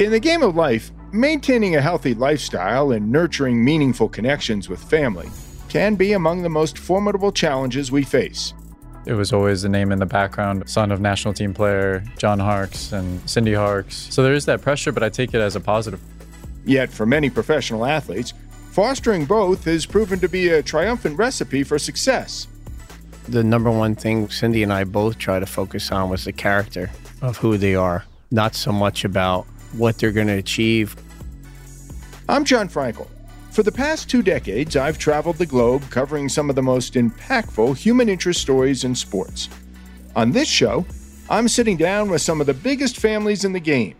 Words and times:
In 0.00 0.10
the 0.10 0.18
game 0.18 0.42
of 0.42 0.56
life, 0.56 0.90
maintaining 1.12 1.76
a 1.76 1.80
healthy 1.80 2.14
lifestyle 2.14 2.90
and 2.90 3.12
nurturing 3.12 3.64
meaningful 3.64 4.08
connections 4.08 4.68
with 4.68 4.82
family 4.82 5.30
can 5.68 5.94
be 5.94 6.14
among 6.14 6.42
the 6.42 6.48
most 6.48 6.76
formidable 6.76 7.30
challenges 7.30 7.92
we 7.92 8.02
face. 8.02 8.54
It 9.06 9.12
was 9.12 9.32
always 9.32 9.62
a 9.62 9.68
name 9.68 9.92
in 9.92 10.00
the 10.00 10.06
background, 10.06 10.68
son 10.68 10.90
of 10.90 11.00
national 11.00 11.32
team 11.32 11.54
player 11.54 12.02
John 12.18 12.40
Harkes 12.40 12.90
and 12.90 13.30
Cindy 13.30 13.54
Harkes. 13.54 14.12
So 14.12 14.24
there 14.24 14.32
is 14.32 14.46
that 14.46 14.62
pressure, 14.62 14.90
but 14.90 15.04
I 15.04 15.10
take 15.10 15.32
it 15.32 15.40
as 15.40 15.54
a 15.54 15.60
positive. 15.60 16.00
Yet, 16.64 16.90
for 16.90 17.06
many 17.06 17.30
professional 17.30 17.84
athletes, 17.84 18.34
fostering 18.72 19.26
both 19.26 19.64
has 19.66 19.86
proven 19.86 20.18
to 20.18 20.28
be 20.28 20.48
a 20.48 20.60
triumphant 20.60 21.18
recipe 21.18 21.62
for 21.62 21.78
success. 21.78 22.48
The 23.28 23.44
number 23.44 23.70
one 23.70 23.94
thing 23.94 24.28
Cindy 24.28 24.64
and 24.64 24.72
I 24.72 24.82
both 24.82 25.18
try 25.18 25.38
to 25.38 25.46
focus 25.46 25.92
on 25.92 26.10
was 26.10 26.24
the 26.24 26.32
character 26.32 26.90
of 27.22 27.36
who 27.36 27.56
they 27.56 27.76
are, 27.76 28.04
not 28.32 28.56
so 28.56 28.72
much 28.72 29.04
about 29.04 29.46
what 29.78 29.98
they're 29.98 30.12
going 30.12 30.26
to 30.26 30.34
achieve. 30.34 30.96
I'm 32.28 32.44
Jon 32.44 32.68
Frankel. 32.68 33.08
For 33.50 33.62
the 33.62 33.70
past 33.70 34.10
two 34.10 34.22
decades, 34.22 34.76
I've 34.76 34.98
traveled 34.98 35.36
the 35.36 35.46
globe 35.46 35.82
covering 35.90 36.28
some 36.28 36.50
of 36.50 36.56
the 36.56 36.62
most 36.62 36.94
impactful 36.94 37.76
human 37.76 38.08
interest 38.08 38.40
stories 38.40 38.82
in 38.82 38.94
sports. 38.94 39.48
On 40.16 40.32
this 40.32 40.48
show, 40.48 40.84
I'm 41.30 41.48
sitting 41.48 41.76
down 41.76 42.10
with 42.10 42.20
some 42.20 42.40
of 42.40 42.46
the 42.46 42.54
biggest 42.54 42.98
families 42.98 43.44
in 43.44 43.52
the 43.52 43.60
game 43.60 43.94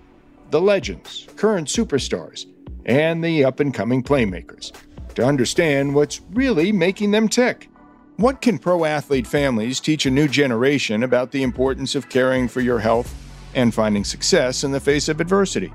the 0.51 0.61
legends, 0.61 1.27
current 1.37 1.69
superstars, 1.69 2.47
and 2.87 3.25
the 3.25 3.45
up 3.45 3.61
and 3.61 3.73
coming 3.73 4.03
playmakers 4.03 4.73
to 5.15 5.25
understand 5.25 5.95
what's 5.95 6.21
really 6.33 6.71
making 6.73 7.11
them 7.11 7.29
tick. 7.29 7.69
What 8.17 8.41
can 8.41 8.59
pro 8.59 8.85
athlete 8.85 9.27
families 9.27 9.81
teach 9.81 10.07
a 10.07 10.11
new 10.11 10.29
generation 10.29 11.03
about 11.03 11.33
the 11.33 11.43
importance 11.43 11.95
of 11.95 12.09
caring 12.09 12.47
for 12.47 12.61
your 12.61 12.79
health 12.79 13.13
and 13.55 13.75
finding 13.75 14.05
success 14.05 14.65
in 14.65 14.73
the 14.73 14.81
face 14.81 15.09
of 15.09 15.21
adversity. 15.21 15.73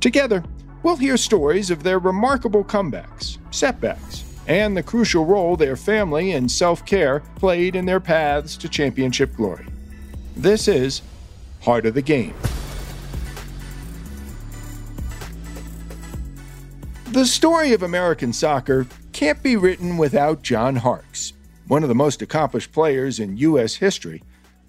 Together, 0.00 0.44
we'll 0.82 0.96
hear 0.96 1.16
stories 1.16 1.70
of 1.70 1.82
their 1.82 1.98
remarkable 1.98 2.64
comebacks, 2.64 3.38
setbacks, 3.50 4.24
and 4.46 4.76
the 4.76 4.82
crucial 4.82 5.24
role 5.24 5.56
their 5.56 5.76
family 5.76 6.32
and 6.32 6.50
self 6.50 6.84
care 6.84 7.20
played 7.36 7.74
in 7.74 7.86
their 7.86 8.00
paths 8.00 8.56
to 8.58 8.68
championship 8.68 9.34
glory. 9.34 9.66
This 10.36 10.68
is 10.68 11.02
Heart 11.62 11.86
of 11.86 11.94
the 11.94 12.02
Game. 12.02 12.34
The 17.12 17.24
story 17.24 17.72
of 17.72 17.82
American 17.82 18.32
soccer 18.32 18.86
can't 19.12 19.40
be 19.42 19.54
written 19.54 19.96
without 19.96 20.42
John 20.42 20.76
Harkes, 20.76 21.32
one 21.68 21.84
of 21.84 21.88
the 21.88 21.94
most 21.94 22.20
accomplished 22.20 22.72
players 22.72 23.20
in 23.20 23.36
U.S. 23.36 23.76
history 23.76 24.22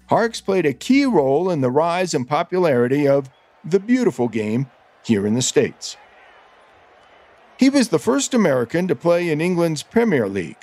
Harkes 0.08 0.40
played 0.40 0.66
a 0.66 0.72
key 0.72 1.04
role 1.04 1.50
in 1.50 1.60
the 1.60 1.70
rise 1.70 2.14
and 2.14 2.28
popularity 2.28 3.08
of 3.08 3.28
the 3.64 3.80
beautiful 3.80 4.28
game 4.28 4.70
here 5.04 5.26
in 5.26 5.34
the 5.34 5.42
States. 5.42 5.96
He 7.58 7.70
was 7.70 7.88
the 7.88 7.98
first 7.98 8.34
American 8.34 8.86
to 8.88 8.94
play 8.94 9.30
in 9.30 9.40
England's 9.40 9.82
Premier 9.82 10.28
League. 10.28 10.58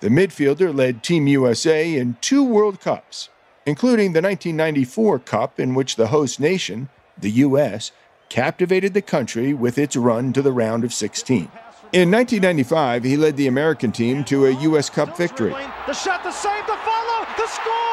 The 0.00 0.08
midfielder 0.08 0.74
led 0.74 1.02
Team 1.02 1.28
USA 1.28 1.94
in 1.94 2.16
two 2.20 2.42
World 2.42 2.80
Cups, 2.80 3.28
including 3.66 4.12
the 4.12 4.22
1994 4.22 5.20
Cup, 5.20 5.60
in 5.60 5.74
which 5.74 5.94
the 5.94 6.08
host 6.08 6.40
nation, 6.40 6.88
the 7.16 7.30
U.S., 7.30 7.92
captivated 8.28 8.94
the 8.94 9.02
country 9.02 9.52
with 9.52 9.78
its 9.78 9.94
run 9.94 10.32
to 10.32 10.42
the 10.42 10.52
round 10.52 10.82
of 10.82 10.92
16. 10.92 11.48
In 11.92 12.10
1995, 12.10 13.04
he 13.04 13.16
led 13.18 13.36
the 13.36 13.46
American 13.46 13.92
team 13.92 14.24
to 14.24 14.46
a 14.46 14.50
U.S. 14.62 14.88
Cup 14.88 15.16
victory. 15.16 15.52
The 15.86 15.92
shot, 15.92 16.24
the 16.24 16.32
follow, 16.32 17.26
the 17.36 17.46
score! 17.46 17.92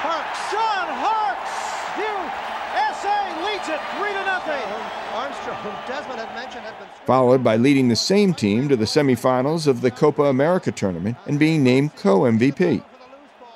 Harkes. 0.00 0.40
John 0.48 0.88
Harkes. 1.02 1.56
USA 1.98 3.18
leads 3.44 3.68
it 3.68 3.82
3 3.98 4.14
to 4.14 4.24
nothing. 4.24 4.64
Armstrong, 5.12 5.76
Desmond 5.84 6.20
had 6.22 6.32
mentioned 6.32 6.64
had 6.64 6.78
been 6.78 6.88
followed 7.10 7.42
by 7.42 7.56
leading 7.56 7.88
the 7.88 7.96
same 7.96 8.32
team 8.32 8.68
to 8.68 8.76
the 8.76 8.84
semifinals 8.84 9.66
of 9.66 9.80
the 9.80 9.90
Copa 9.90 10.22
America 10.26 10.70
tournament 10.70 11.16
and 11.26 11.40
being 11.40 11.64
named 11.64 11.96
co-MVP. 11.96 12.84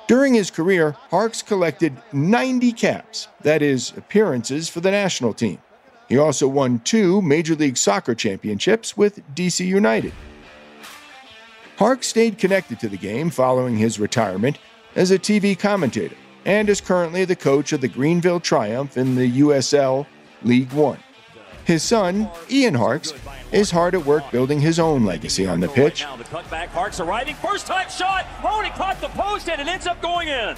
During 0.09 0.33
his 0.33 0.51
career, 0.51 0.91
Harkes 1.09 1.41
collected 1.41 1.95
90 2.11 2.73
caps, 2.73 3.29
that 3.43 3.61
is, 3.61 3.93
appearances 3.95 4.67
for 4.67 4.81
the 4.81 4.91
national 4.91 5.33
team. 5.33 5.57
He 6.09 6.17
also 6.17 6.49
won 6.49 6.79
two 6.79 7.21
Major 7.21 7.55
League 7.55 7.77
Soccer 7.77 8.13
championships 8.13 8.97
with 8.97 9.25
DC 9.35 9.65
United. 9.65 10.11
Harkes 11.77 12.07
stayed 12.07 12.37
connected 12.37 12.77
to 12.81 12.89
the 12.89 12.97
game 12.97 13.29
following 13.29 13.77
his 13.77 14.01
retirement 14.01 14.59
as 14.97 15.11
a 15.11 15.17
TV 15.17 15.57
commentator 15.57 16.17
and 16.43 16.67
is 16.67 16.81
currently 16.81 17.23
the 17.23 17.37
coach 17.37 17.71
of 17.71 17.79
the 17.79 17.87
Greenville 17.87 18.41
Triumph 18.41 18.97
in 18.97 19.15
the 19.15 19.39
USL 19.39 20.05
League 20.43 20.73
One. 20.73 20.99
His 21.65 21.81
son, 21.81 22.29
Ian 22.49 22.75
Harkes, 22.75 23.13
is 23.51 23.71
hard 23.71 23.95
at 23.95 24.05
work 24.05 24.29
building 24.31 24.61
his 24.61 24.79
own 24.79 25.03
legacy 25.03 25.47
on 25.47 25.59
the 25.59 25.67
pitch. 25.67 26.01
Now 26.01 26.15
the 26.15 26.23
cutback, 26.23 26.67
Harkes 26.67 26.99
arriving, 26.99 27.33
first 27.35 27.65
time 27.65 27.89
shot. 27.89 28.27
Oh, 28.43 28.59
and 28.59 28.67
he 28.67 28.71
caught 28.73 29.01
the 29.01 29.07
post 29.09 29.49
and 29.49 29.59
it 29.59 29.67
ends 29.67 29.87
up 29.87 29.99
going 29.99 30.27
in. 30.27 30.55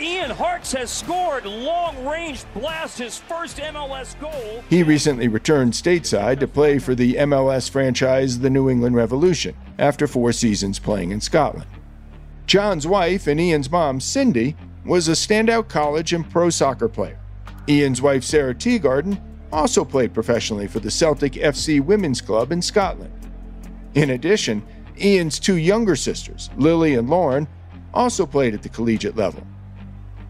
Ian 0.00 0.30
Harkes 0.30 0.72
has 0.72 0.90
scored 0.90 1.44
long 1.44 2.06
range 2.06 2.44
blast, 2.54 2.98
his 2.98 3.18
first 3.18 3.58
MLS 3.58 4.18
goal. 4.20 4.64
He 4.70 4.82
recently 4.82 5.28
returned 5.28 5.74
stateside 5.74 6.38
to 6.38 6.48
play 6.48 6.78
for 6.78 6.94
the 6.94 7.14
MLS 7.14 7.68
franchise, 7.68 8.38
the 8.38 8.48
New 8.48 8.70
England 8.70 8.96
Revolution, 8.96 9.54
after 9.78 10.06
four 10.06 10.32
seasons 10.32 10.78
playing 10.78 11.10
in 11.10 11.20
Scotland. 11.20 11.66
John's 12.46 12.86
wife 12.86 13.26
and 13.26 13.38
Ian's 13.38 13.70
mom, 13.70 14.00
Cindy, 14.00 14.56
was 14.86 15.08
a 15.08 15.12
standout 15.12 15.68
college 15.68 16.14
and 16.14 16.30
pro 16.30 16.48
soccer 16.48 16.88
player. 16.88 17.18
Ian's 17.68 18.00
wife, 18.00 18.24
Sarah 18.24 18.54
Teegarden, 18.54 19.20
also 19.52 19.84
played 19.84 20.14
professionally 20.14 20.66
for 20.66 20.80
the 20.80 20.90
Celtic 20.90 21.32
FC 21.32 21.80
Women's 21.80 22.20
Club 22.20 22.52
in 22.52 22.62
Scotland. 22.62 23.12
In 23.94 24.10
addition, 24.10 24.62
Ian's 25.00 25.38
two 25.38 25.56
younger 25.56 25.96
sisters, 25.96 26.50
Lily 26.56 26.94
and 26.94 27.08
Lauren, 27.08 27.48
also 27.94 28.26
played 28.26 28.54
at 28.54 28.62
the 28.62 28.68
collegiate 28.68 29.16
level. 29.16 29.46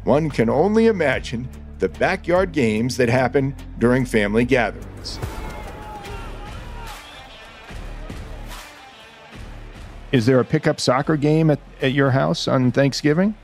One 0.04 0.30
can 0.30 0.48
only 0.48 0.86
imagine 0.86 1.48
the 1.78 1.88
backyard 1.88 2.52
games 2.52 2.96
that 2.96 3.08
happen 3.08 3.54
during 3.78 4.04
family 4.04 4.44
gatherings. 4.44 5.18
Is 10.10 10.24
there 10.24 10.40
a 10.40 10.44
pickup 10.44 10.80
soccer 10.80 11.16
game 11.16 11.50
at, 11.50 11.60
at 11.82 11.92
your 11.92 12.10
house 12.12 12.48
on 12.48 12.72
Thanksgiving? 12.72 13.34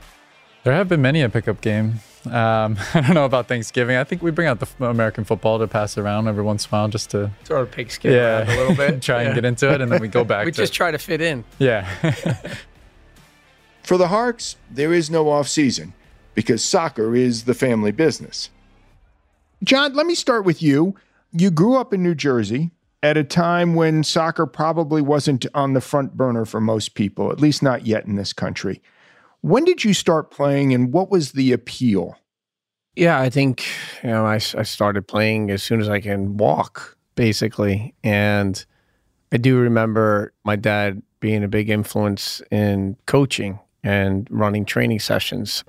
There 0.63 0.73
have 0.73 0.89
been 0.89 1.01
many 1.01 1.21
a 1.21 1.29
pickup 1.29 1.61
game. 1.61 1.99
Um, 2.27 2.77
I 2.93 3.01
don't 3.01 3.13
know 3.13 3.25
about 3.25 3.47
Thanksgiving. 3.47 3.97
I 3.97 4.03
think 4.03 4.21
we 4.21 4.31
bring 4.31 4.47
out 4.47 4.59
the 4.59 4.85
American 4.85 5.23
football 5.23 5.59
to 5.59 5.67
pass 5.67 5.97
around 5.97 6.27
every 6.27 6.43
once 6.43 6.65
in 6.65 6.69
a 6.69 6.71
while 6.71 6.87
just 6.87 7.09
to 7.11 7.31
throw 7.43 7.65
the 7.65 7.71
pigskin 7.71 8.11
yeah, 8.11 8.43
a 8.43 8.55
little 8.57 8.75
bit, 8.75 9.01
try 9.01 9.21
yeah. 9.21 9.27
and 9.27 9.35
get 9.35 9.45
into 9.45 9.71
it, 9.71 9.81
and 9.81 9.91
then 9.91 10.01
we 10.01 10.07
go 10.07 10.23
back. 10.25 10.45
we 10.45 10.51
to, 10.51 10.57
just 10.57 10.73
try 10.73 10.91
to 10.91 10.97
fit 10.97 11.21
in. 11.21 11.43
Yeah. 11.59 11.87
For 13.83 13.97
the 13.97 14.07
Harkes, 14.07 14.55
there 14.71 14.93
is 14.93 15.11
no 15.11 15.29
off 15.29 15.47
season 15.47 15.93
because 16.33 16.63
soccer 16.63 17.15
is 17.15 17.43
the 17.43 17.53
family 17.53 17.91
business. 17.91 18.49
John, 19.63 19.93
let 19.93 20.05
me 20.05 20.15
start 20.15 20.43
with 20.43 20.61
you. 20.61 20.95
You 21.31 21.51
grew 21.51 21.75
up 21.75 21.93
in 21.93 22.01
New 22.01 22.15
Jersey 22.15 22.71
at 23.03 23.17
a 23.17 23.23
time 23.23 23.75
when 23.75 24.03
soccer 24.03 24.47
probably 24.47 25.01
wasn't 25.01 25.45
on 25.53 25.73
the 25.73 25.81
front 25.81 26.17
burner 26.17 26.45
for 26.45 26.59
most 26.59 26.95
people, 26.95 27.31
at 27.31 27.39
least 27.39 27.61
not 27.61 27.85
yet 27.85 28.05
in 28.05 28.15
this 28.15 28.33
country. 28.33 28.81
When 29.45 29.63
did 29.63 29.83
you 29.83 29.93
start 29.93 30.31
playing 30.31 30.73
and 30.73 30.91
what 30.91 31.11
was 31.11 31.33
the 31.33 31.51
appeal? 31.51 32.17
Yeah, 32.95 33.21
I 33.21 33.29
think, 33.29 33.63
you 34.01 34.09
know, 34.09 34.25
I, 34.25 34.37
I 34.37 34.63
started 34.63 35.07
playing 35.07 35.51
as 35.51 35.61
soon 35.61 35.79
as 35.79 35.87
I 35.87 35.99
can 35.99 36.37
walk, 36.37 36.97
basically. 37.13 37.93
And 38.03 38.65
I 39.31 39.37
do 39.37 39.59
remember 39.59 40.33
my 40.45 40.55
dad 40.55 41.03
being 41.19 41.43
a 41.43 41.47
big 41.47 41.69
influence 41.69 42.41
in 42.49 42.97
coaching 43.05 43.59
and 43.83 44.27
running 44.31 44.65
training 44.65 44.99
sessions. 44.99 45.63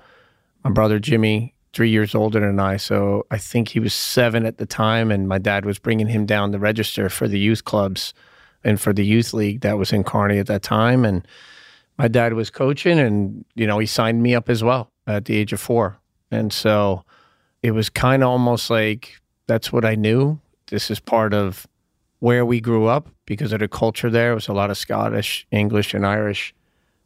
My 0.63 0.71
brother 0.71 0.97
Jimmy, 0.97 1.53
three 1.73 1.91
years 1.91 2.15
older 2.15 2.39
than 2.39 2.59
I, 2.59 2.77
so 2.77 3.27
I 3.29 3.37
think 3.37 3.69
he 3.69 3.79
was 3.79 3.93
seven 3.93 4.47
at 4.47 4.57
the 4.57 4.65
time, 4.65 5.11
and 5.11 5.27
my 5.27 5.37
dad 5.37 5.65
was 5.65 5.77
bringing 5.77 6.07
him 6.07 6.25
down 6.25 6.49
the 6.49 6.57
register 6.57 7.09
for 7.09 7.27
the 7.27 7.37
youth 7.37 7.63
clubs 7.63 8.15
and 8.63 8.81
for 8.81 8.91
the 8.91 9.05
youth 9.05 9.35
league 9.35 9.61
that 9.61 9.77
was 9.77 9.93
in 9.93 10.03
Kearny 10.03 10.39
at 10.39 10.47
that 10.47 10.63
time. 10.63 11.05
And 11.05 11.27
my 11.97 12.07
dad 12.07 12.33
was 12.33 12.49
coaching 12.49 12.99
and, 12.99 13.45
you 13.55 13.65
know, 13.65 13.79
he 13.79 13.85
signed 13.85 14.21
me 14.21 14.35
up 14.35 14.49
as 14.49 14.63
well 14.63 14.91
at 15.07 15.25
the 15.25 15.35
age 15.35 15.53
of 15.53 15.59
four. 15.59 15.99
And 16.31 16.53
so 16.53 17.03
it 17.63 17.71
was 17.71 17.89
kind 17.89 18.23
of 18.23 18.29
almost 18.29 18.69
like 18.69 19.19
that's 19.47 19.71
what 19.71 19.85
I 19.85 19.95
knew. 19.95 20.39
This 20.67 20.91
is 20.91 20.99
part 20.99 21.33
of 21.33 21.65
where 22.19 22.45
we 22.45 22.59
grew 22.59 22.85
up 22.85 23.09
because 23.25 23.51
of 23.53 23.59
the 23.59 23.67
culture 23.67 24.09
there. 24.09 24.31
It 24.31 24.35
was 24.35 24.47
a 24.47 24.53
lot 24.53 24.69
of 24.69 24.77
Scottish, 24.77 25.47
English, 25.51 25.93
and 25.93 26.05
Irish 26.05 26.53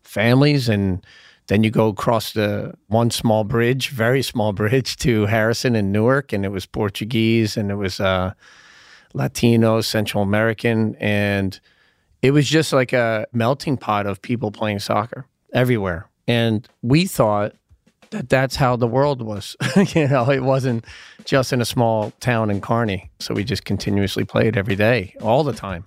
families. 0.03 0.67
And 0.67 1.05
then 1.47 1.63
you 1.63 1.69
go 1.69 1.87
across 1.87 2.33
the 2.33 2.73
one 2.87 3.11
small 3.11 3.43
bridge, 3.43 3.89
very 3.89 4.21
small 4.21 4.53
bridge 4.53 4.97
to 4.97 5.25
Harrison 5.25 5.75
and 5.75 5.91
Newark, 5.91 6.33
and 6.33 6.45
it 6.45 6.49
was 6.49 6.65
Portuguese 6.65 7.57
and 7.57 7.71
it 7.71 7.75
was 7.75 7.99
uh, 7.99 8.33
Latino, 9.13 9.81
Central 9.81 10.23
American. 10.23 10.95
And 10.95 11.59
it 12.21 12.31
was 12.31 12.47
just 12.47 12.71
like 12.71 12.93
a 12.93 13.25
melting 13.33 13.77
pot 13.77 14.05
of 14.05 14.21
people 14.21 14.51
playing 14.51 14.79
soccer 14.79 15.25
everywhere. 15.53 16.07
And 16.27 16.67
we 16.81 17.05
thought 17.05 17.53
that 18.11 18.29
that's 18.29 18.55
how 18.55 18.75
the 18.75 18.87
world 18.87 19.21
was. 19.21 19.55
you 19.95 20.07
know, 20.07 20.29
it 20.29 20.43
wasn't 20.43 20.85
just 21.25 21.51
in 21.51 21.61
a 21.61 21.65
small 21.65 22.11
town 22.19 22.51
in 22.51 22.61
Kearny. 22.61 23.09
So 23.19 23.33
we 23.33 23.43
just 23.43 23.65
continuously 23.65 24.23
played 24.23 24.55
every 24.55 24.75
day, 24.75 25.15
all 25.21 25.43
the 25.43 25.53
time. 25.53 25.83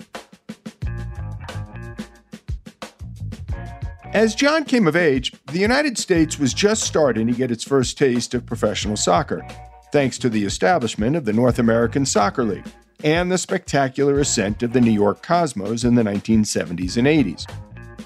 As 4.12 4.34
John 4.34 4.64
came 4.64 4.86
of 4.86 4.94
age, 4.94 5.32
the 5.46 5.58
United 5.58 5.98
States 5.98 6.38
was 6.38 6.54
just 6.54 6.84
starting 6.84 7.26
to 7.26 7.32
get 7.32 7.50
its 7.50 7.64
first 7.64 7.98
taste 7.98 8.32
of 8.34 8.46
professional 8.46 8.96
soccer, 8.96 9.44
thanks 9.92 10.18
to 10.18 10.28
the 10.28 10.44
establishment 10.44 11.16
of 11.16 11.24
the 11.24 11.32
North 11.32 11.58
American 11.58 12.06
Soccer 12.06 12.44
League 12.44 12.64
and 13.02 13.30
the 13.30 13.38
spectacular 13.38 14.18
ascent 14.20 14.62
of 14.62 14.72
the 14.72 14.80
New 14.80 14.92
York 14.92 15.22
Cosmos 15.22 15.84
in 15.84 15.94
the 15.94 16.02
1970s 16.02 16.96
and 16.96 17.06
80s. 17.06 17.46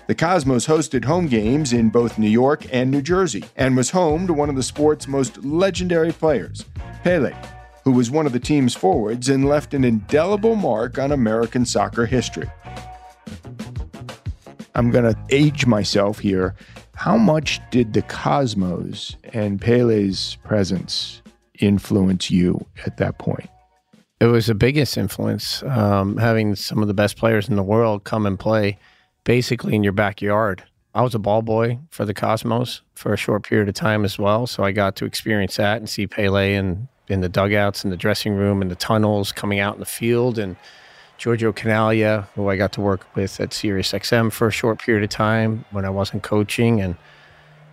The 0.09 0.15
Cosmos 0.15 0.67
hosted 0.67 1.05
home 1.05 1.27
games 1.27 1.75
in 1.75 1.91
both 1.91 2.19
New 2.19 2.31
York 2.31 2.65
and 2.73 2.91
New 2.91 3.03
Jersey 3.03 3.45
and 3.57 3.77
was 3.77 3.91
home 3.91 4.27
to 4.27 4.33
one 4.33 4.49
of 4.49 4.57
the 4.57 4.63
sport's 4.63 5.07
most 5.07 5.45
legendary 5.45 6.13
players, 6.13 6.65
Pele, 7.05 7.35
who 7.85 7.93
was 7.93 8.11
one 8.11 8.25
of 8.25 8.33
the 8.33 8.41
team's 8.41 8.75
forwards 8.75 9.29
and 9.29 9.47
left 9.47 9.75
an 9.75 9.85
indelible 9.85 10.57
mark 10.57 10.99
on 10.99 11.13
American 11.13 11.67
soccer 11.67 12.07
history. 12.07 12.51
I'm 14.75 14.91
going 14.91 15.13
to 15.13 15.19
age 15.29 15.67
myself 15.67 16.21
here. 16.21 16.55
How 16.95 17.19
much 17.19 17.61
did 17.71 17.93
the 17.93 18.03
Cosmos 18.03 19.17
and 19.35 19.61
Pele's 19.61 20.39
presence 20.45 21.21
influence 21.59 22.31
you 22.31 22.65
at 22.87 22.97
that 22.97 23.19
point? 23.19 23.51
It 24.21 24.27
was 24.27 24.47
the 24.47 24.55
biggest 24.55 24.99
influence, 24.99 25.63
um, 25.63 26.17
having 26.17 26.57
some 26.57 26.83
of 26.83 26.89
the 26.89 26.95
best 26.95 27.17
players 27.17 27.49
in 27.49 27.55
the 27.55 27.63
world 27.63 28.03
come 28.03 28.27
and 28.27 28.39
play 28.39 28.79
basically 29.23 29.77
in 29.77 29.85
your 29.85 29.93
backyard. 29.93 30.65
I 30.95 31.03
was 31.03 31.15
a 31.15 31.21
ball 31.21 31.43
boy 31.43 31.79
for 31.91 32.05
the 32.05 32.15
Cosmos 32.15 32.81
for 32.95 33.13
a 33.13 33.17
short 33.17 33.45
period 33.45 33.69
of 33.69 33.75
time 33.75 34.05
as 34.05 34.19
well. 34.19 34.49
So 34.49 34.65
I 34.65 34.73
got 34.73 34.97
to 34.97 35.05
experience 35.05 35.57
that 35.57 35.77
and 35.77 35.89
see 35.89 36.09
Pele 36.09 36.55
and 36.55 36.89
in 37.07 37.21
the 37.21 37.29
dugouts, 37.29 37.85
in 37.85 37.91
the 37.91 37.97
dressing 37.97 38.35
room, 38.35 38.61
in 38.61 38.69
the 38.69 38.75
tunnels, 38.75 39.31
coming 39.31 39.61
out 39.61 39.75
in 39.75 39.81
the 39.81 39.87
field, 39.87 40.39
and 40.39 40.57
Giorgio 41.17 41.53
Chinaglia, 41.53 42.27
who 42.35 42.49
I 42.49 42.57
got 42.57 42.73
to 42.73 42.81
work 42.81 43.07
with 43.15 43.41
at 43.41 43.51
SiriusXM 43.51 44.33
for 44.33 44.49
a 44.49 44.53
short 44.53 44.81
period 44.81 45.05
of 45.05 45.11
time 45.11 45.65
when 45.71 45.85
I 45.85 45.91
wasn't 45.91 46.23
coaching, 46.23 46.81
and 46.81 46.97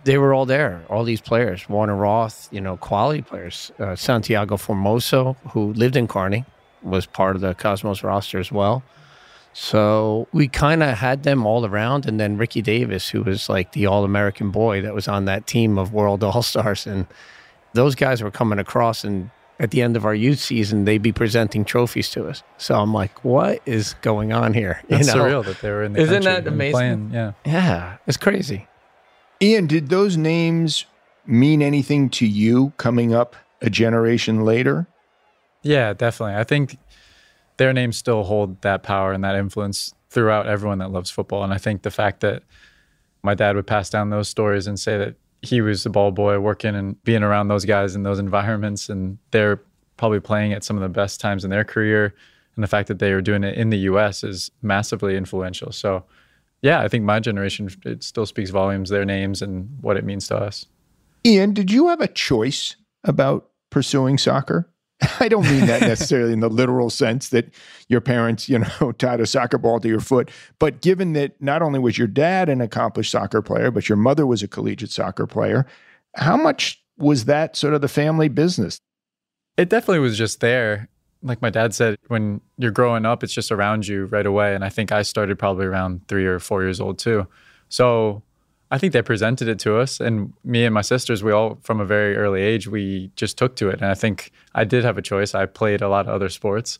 they 0.06 0.18
were 0.18 0.32
all 0.32 0.46
there. 0.46 0.82
All 0.88 1.02
these 1.02 1.20
players, 1.20 1.68
Werner 1.68 1.96
Roth, 1.96 2.48
you 2.52 2.60
know, 2.60 2.76
quality 2.76 3.22
players. 3.22 3.72
Uh, 3.78 3.96
Santiago 3.96 4.56
Formoso, 4.56 5.36
who 5.50 5.72
lived 5.72 5.96
in 5.96 6.06
Kearny, 6.06 6.46
was 6.82 7.06
part 7.06 7.34
of 7.34 7.42
the 7.42 7.54
Cosmos 7.54 8.04
roster 8.04 8.38
as 8.38 8.52
well. 8.52 8.84
So 9.52 10.28
we 10.32 10.46
kind 10.46 10.84
of 10.84 10.96
had 10.98 11.24
them 11.24 11.44
all 11.44 11.66
around, 11.66 12.06
and 12.06 12.20
then 12.20 12.36
Ricky 12.36 12.62
Davis, 12.62 13.08
who 13.08 13.24
was 13.24 13.48
like 13.48 13.72
the 13.72 13.86
All-American 13.86 14.50
boy 14.52 14.80
that 14.82 14.94
was 14.94 15.08
on 15.08 15.24
that 15.24 15.48
team 15.48 15.76
of 15.76 15.92
World 15.92 16.22
All 16.28 16.42
Stars, 16.42 16.86
and 16.86 17.06
those 17.72 17.96
guys 17.96 18.22
were 18.22 18.30
coming 18.30 18.60
across 18.60 19.02
and 19.02 19.30
at 19.58 19.70
the 19.70 19.80
end 19.80 19.96
of 19.96 20.04
our 20.04 20.14
youth 20.14 20.38
season, 20.38 20.84
they'd 20.84 21.02
be 21.02 21.12
presenting 21.12 21.64
trophies 21.64 22.10
to 22.10 22.28
us. 22.28 22.42
So 22.58 22.78
I'm 22.78 22.92
like, 22.92 23.24
what 23.24 23.62
is 23.64 23.94
going 24.02 24.30
on 24.32 24.52
here? 24.52 24.82
You 24.90 24.98
That's 24.98 25.08
know? 25.08 25.24
surreal 25.24 25.44
that 25.46 25.60
they 25.62 25.70
were 25.70 25.82
in 25.82 25.94
the 25.94 26.00
Isn't 26.00 26.24
that 26.24 26.46
amazing? 26.46 26.72
Playing, 26.72 27.10
yeah. 27.12 27.32
Yeah. 27.46 27.96
It's 28.06 28.18
crazy. 28.18 28.68
Ian, 29.40 29.66
did 29.66 29.88
those 29.90 30.16
names 30.16 30.86
mean 31.26 31.60
anything 31.60 32.08
to 32.10 32.26
you 32.26 32.72
coming 32.78 33.14
up 33.14 33.36
a 33.60 33.68
generation 33.68 34.44
later? 34.44 34.86
Yeah, 35.62 35.92
definitely. 35.92 36.36
I 36.36 36.44
think 36.44 36.78
their 37.56 37.72
names 37.72 37.96
still 37.96 38.24
hold 38.24 38.62
that 38.62 38.82
power 38.82 39.12
and 39.12 39.24
that 39.24 39.34
influence 39.34 39.94
throughout 40.08 40.46
everyone 40.46 40.78
that 40.78 40.90
loves 40.90 41.10
football. 41.10 41.44
And 41.44 41.52
I 41.52 41.58
think 41.58 41.82
the 41.82 41.90
fact 41.90 42.20
that 42.20 42.42
my 43.22 43.34
dad 43.34 43.56
would 43.56 43.66
pass 43.66 43.90
down 43.90 44.10
those 44.10 44.28
stories 44.28 44.66
and 44.66 44.78
say 44.78 44.96
that 44.96 45.16
he 45.42 45.60
was 45.60 45.84
a 45.84 45.90
ball 45.90 46.12
boy 46.12 46.38
working 46.38 46.74
and 46.74 47.02
being 47.04 47.22
around 47.22 47.48
those 47.48 47.64
guys 47.64 47.94
in 47.94 48.04
those 48.04 48.18
environments 48.18 48.88
and 48.88 49.18
they're 49.32 49.60
probably 49.96 50.20
playing 50.20 50.52
at 50.52 50.64
some 50.64 50.76
of 50.76 50.82
the 50.82 50.88
best 50.88 51.20
times 51.20 51.44
in 51.44 51.50
their 51.50 51.64
career 51.64 52.14
and 52.54 52.62
the 52.62 52.68
fact 52.68 52.88
that 52.88 52.98
they 52.98 53.12
are 53.12 53.20
doing 53.20 53.44
it 53.44 53.56
in 53.56 53.70
the 53.70 53.78
US 53.78 54.24
is 54.24 54.50
massively 54.62 55.16
influential. 55.16 55.72
So 55.72 56.04
yeah, 56.66 56.80
I 56.80 56.88
think 56.88 57.04
my 57.04 57.20
generation 57.20 57.70
it 57.84 58.02
still 58.02 58.26
speaks 58.26 58.50
volumes 58.50 58.90
their 58.90 59.04
names 59.04 59.40
and 59.40 59.70
what 59.82 59.96
it 59.96 60.04
means 60.04 60.26
to 60.26 60.36
us. 60.36 60.66
Ian, 61.24 61.54
did 61.54 61.70
you 61.70 61.86
have 61.86 62.00
a 62.00 62.08
choice 62.08 62.74
about 63.04 63.50
pursuing 63.70 64.18
soccer? 64.18 64.68
I 65.20 65.28
don't 65.28 65.48
mean 65.48 65.66
that 65.66 65.80
necessarily 65.92 66.32
in 66.32 66.40
the 66.40 66.48
literal 66.48 66.90
sense 66.90 67.28
that 67.28 67.54
your 67.88 68.00
parents, 68.00 68.48
you 68.48 68.58
know, 68.58 68.90
tied 68.98 69.20
a 69.20 69.26
soccer 69.26 69.58
ball 69.58 69.78
to 69.78 69.86
your 69.86 70.00
foot, 70.00 70.28
but 70.58 70.82
given 70.82 71.12
that 71.12 71.40
not 71.40 71.62
only 71.62 71.78
was 71.78 71.98
your 71.98 72.08
dad 72.08 72.48
an 72.48 72.60
accomplished 72.60 73.12
soccer 73.12 73.42
player, 73.42 73.70
but 73.70 73.88
your 73.88 73.96
mother 73.96 74.26
was 74.26 74.42
a 74.42 74.48
collegiate 74.48 74.90
soccer 74.90 75.28
player, 75.28 75.66
how 76.16 76.36
much 76.36 76.82
was 76.98 77.26
that 77.26 77.54
sort 77.54 77.74
of 77.74 77.80
the 77.80 77.88
family 77.88 78.26
business? 78.28 78.80
It 79.56 79.68
definitely 79.68 80.00
was 80.00 80.18
just 80.18 80.40
there. 80.40 80.88
Like 81.26 81.42
my 81.42 81.50
dad 81.50 81.74
said, 81.74 81.98
when 82.08 82.40
you're 82.56 82.70
growing 82.70 83.04
up, 83.04 83.22
it's 83.22 83.32
just 83.32 83.50
around 83.50 83.86
you 83.86 84.06
right 84.06 84.26
away. 84.26 84.54
And 84.54 84.64
I 84.64 84.68
think 84.68 84.92
I 84.92 85.02
started 85.02 85.38
probably 85.38 85.66
around 85.66 86.06
three 86.08 86.24
or 86.24 86.38
four 86.38 86.62
years 86.62 86.80
old 86.80 86.98
too. 86.98 87.26
So 87.68 88.22
I 88.70 88.78
think 88.78 88.92
they 88.92 89.02
presented 89.02 89.46
it 89.48 89.58
to 89.60 89.78
us, 89.78 90.00
and 90.00 90.32
me 90.44 90.64
and 90.64 90.74
my 90.74 90.82
sisters, 90.82 91.22
we 91.22 91.30
all 91.30 91.58
from 91.62 91.80
a 91.80 91.84
very 91.84 92.16
early 92.16 92.42
age, 92.42 92.66
we 92.66 93.10
just 93.14 93.38
took 93.38 93.54
to 93.56 93.68
it. 93.68 93.80
And 93.80 93.86
I 93.86 93.94
think 93.94 94.32
I 94.54 94.64
did 94.64 94.84
have 94.84 94.98
a 94.98 95.02
choice. 95.02 95.34
I 95.34 95.46
played 95.46 95.82
a 95.82 95.88
lot 95.88 96.06
of 96.06 96.14
other 96.14 96.28
sports, 96.28 96.78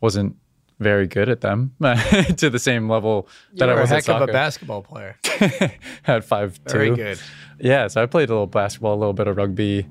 wasn't 0.00 0.36
very 0.78 1.06
good 1.06 1.28
at 1.28 1.40
them 1.40 1.74
to 2.36 2.50
the 2.50 2.58
same 2.58 2.88
level 2.88 3.28
that 3.54 3.66
you 3.66 3.72
I 3.72 3.80
was. 3.80 3.90
A 3.90 3.94
heck 3.94 4.08
of 4.08 4.22
a 4.22 4.26
basketball 4.26 4.82
player. 4.82 5.16
Had 6.02 6.24
five 6.24 6.58
very 6.66 6.90
two. 6.90 6.96
good. 6.96 7.20
Yeah, 7.58 7.88
so 7.88 8.02
I 8.02 8.06
played 8.06 8.30
a 8.30 8.32
little 8.32 8.46
basketball, 8.46 8.94
a 8.94 9.00
little 9.00 9.14
bit 9.14 9.26
of 9.26 9.36
rugby, 9.36 9.86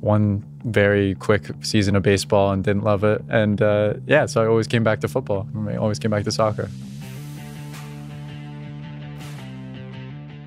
one 0.00 0.44
very 0.64 1.14
quick 1.16 1.50
season 1.62 1.96
of 1.96 2.02
baseball, 2.02 2.52
and 2.52 2.64
didn't 2.64 2.84
love 2.84 3.04
it. 3.04 3.22
And 3.28 3.60
uh, 3.60 3.94
yeah, 4.06 4.26
so 4.26 4.42
I 4.42 4.46
always 4.46 4.66
came 4.66 4.84
back 4.84 5.00
to 5.00 5.08
football. 5.08 5.48
I 5.68 5.76
always 5.76 5.98
came 5.98 6.10
back 6.10 6.24
to 6.24 6.32
soccer. 6.32 6.68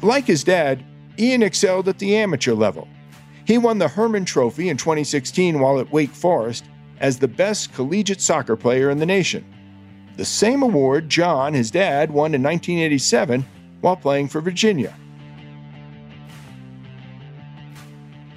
Like 0.01 0.25
his 0.25 0.43
dad, 0.43 0.83
Ian 1.19 1.43
excelled 1.43 1.87
at 1.87 1.99
the 1.99 2.15
amateur 2.15 2.53
level. 2.53 2.87
He 3.45 3.57
won 3.57 3.77
the 3.77 3.87
Hermann 3.87 4.25
Trophy 4.25 4.69
in 4.69 4.77
2016 4.77 5.59
while 5.59 5.79
at 5.79 5.91
Wake 5.91 6.11
Forest 6.11 6.65
as 6.99 7.19
the 7.19 7.27
best 7.27 7.73
collegiate 7.73 8.21
soccer 8.21 8.55
player 8.55 8.89
in 8.89 8.99
the 8.99 9.05
nation. 9.05 9.45
The 10.17 10.25
same 10.25 10.61
award 10.61 11.09
John, 11.09 11.53
his 11.53 11.71
dad, 11.71 12.11
won 12.11 12.33
in 12.33 12.43
1987 12.43 13.45
while 13.81 13.95
playing 13.95 14.27
for 14.27 14.41
Virginia. 14.41 14.95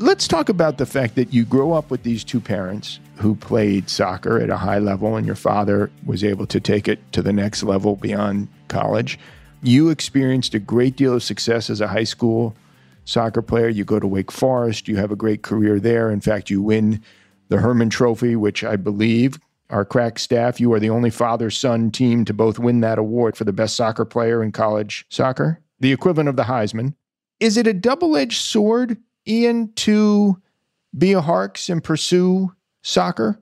Let's 0.05 0.29
talk 0.29 0.51
about 0.51 0.77
the 0.77 0.85
fact 0.85 1.15
that 1.15 1.33
you 1.33 1.47
grow 1.47 1.73
up 1.73 1.91
with 1.91 2.03
these 2.03 2.25
two 2.25 2.39
parents 2.39 3.01
who 3.17 3.35
played 3.35 3.89
soccer 3.89 4.39
at 4.39 4.51
a 4.51 4.59
high 4.59 4.79
level, 4.79 5.17
and 5.17 5.27
your 5.27 5.35
father 5.35 5.91
was 6.05 6.23
able 6.23 6.47
to 6.49 6.61
take 6.61 6.89
it 6.89 7.01
to 7.13 7.23
the 7.23 7.33
next 7.33 7.63
level 7.63 7.97
beyond 7.97 8.49
college. 8.69 9.19
You 9.63 9.89
experienced 9.89 10.53
a 10.53 10.59
great 10.59 10.97
deal 10.97 11.15
of 11.15 11.23
success 11.23 11.71
as 11.71 11.81
a 11.81 11.89
high 11.89 12.05
school 12.05 12.55
soccer 13.07 13.41
player. 13.41 13.71
You 13.71 13.87
go 13.87 13.99
to 13.99 14.07
Wake 14.07 14.31
Forest, 14.31 14.89
you 14.89 14.97
have 14.97 15.11
a 15.11 15.17
great 15.17 15.41
career 15.41 15.81
there. 15.81 16.11
In 16.11 16.21
fact, 16.21 16.51
you 16.51 16.61
win 16.61 17.01
the 17.49 17.57
Hermann 17.57 17.89
Trophy, 17.89 18.37
which 18.37 18.63
I 18.63 18.77
believe 18.77 19.41
our 19.71 19.87
crack 19.87 20.19
staff, 20.19 20.61
you 20.61 20.71
are 20.75 20.81
the 20.81 20.91
only 20.91 21.09
father 21.09 21.49
son 21.49 21.91
team 21.91 22.27
to 22.27 22.35
both 22.35 22.59
win 22.59 22.81
that 22.81 22.99
award 22.99 23.39
for 23.39 23.45
the 23.45 23.55
best 23.55 23.75
soccer 23.75 24.05
player 24.05 24.43
in 24.43 24.53
college 24.53 25.07
soccer, 25.09 25.63
the 25.81 25.93
equivalent 25.93 26.29
of 26.29 26.37
the 26.37 26.43
Heisman. 26.43 26.95
Is 27.41 27.57
it 27.57 27.67
a 27.67 27.73
double 27.73 28.19
edged 28.19 28.43
sword, 28.43 28.99
Ian, 29.27 29.73
to 29.75 30.41
be 30.97 31.13
a 31.13 31.21
Harkes 31.21 31.69
and 31.69 31.83
pursue 31.83 32.53
soccer? 32.83 33.41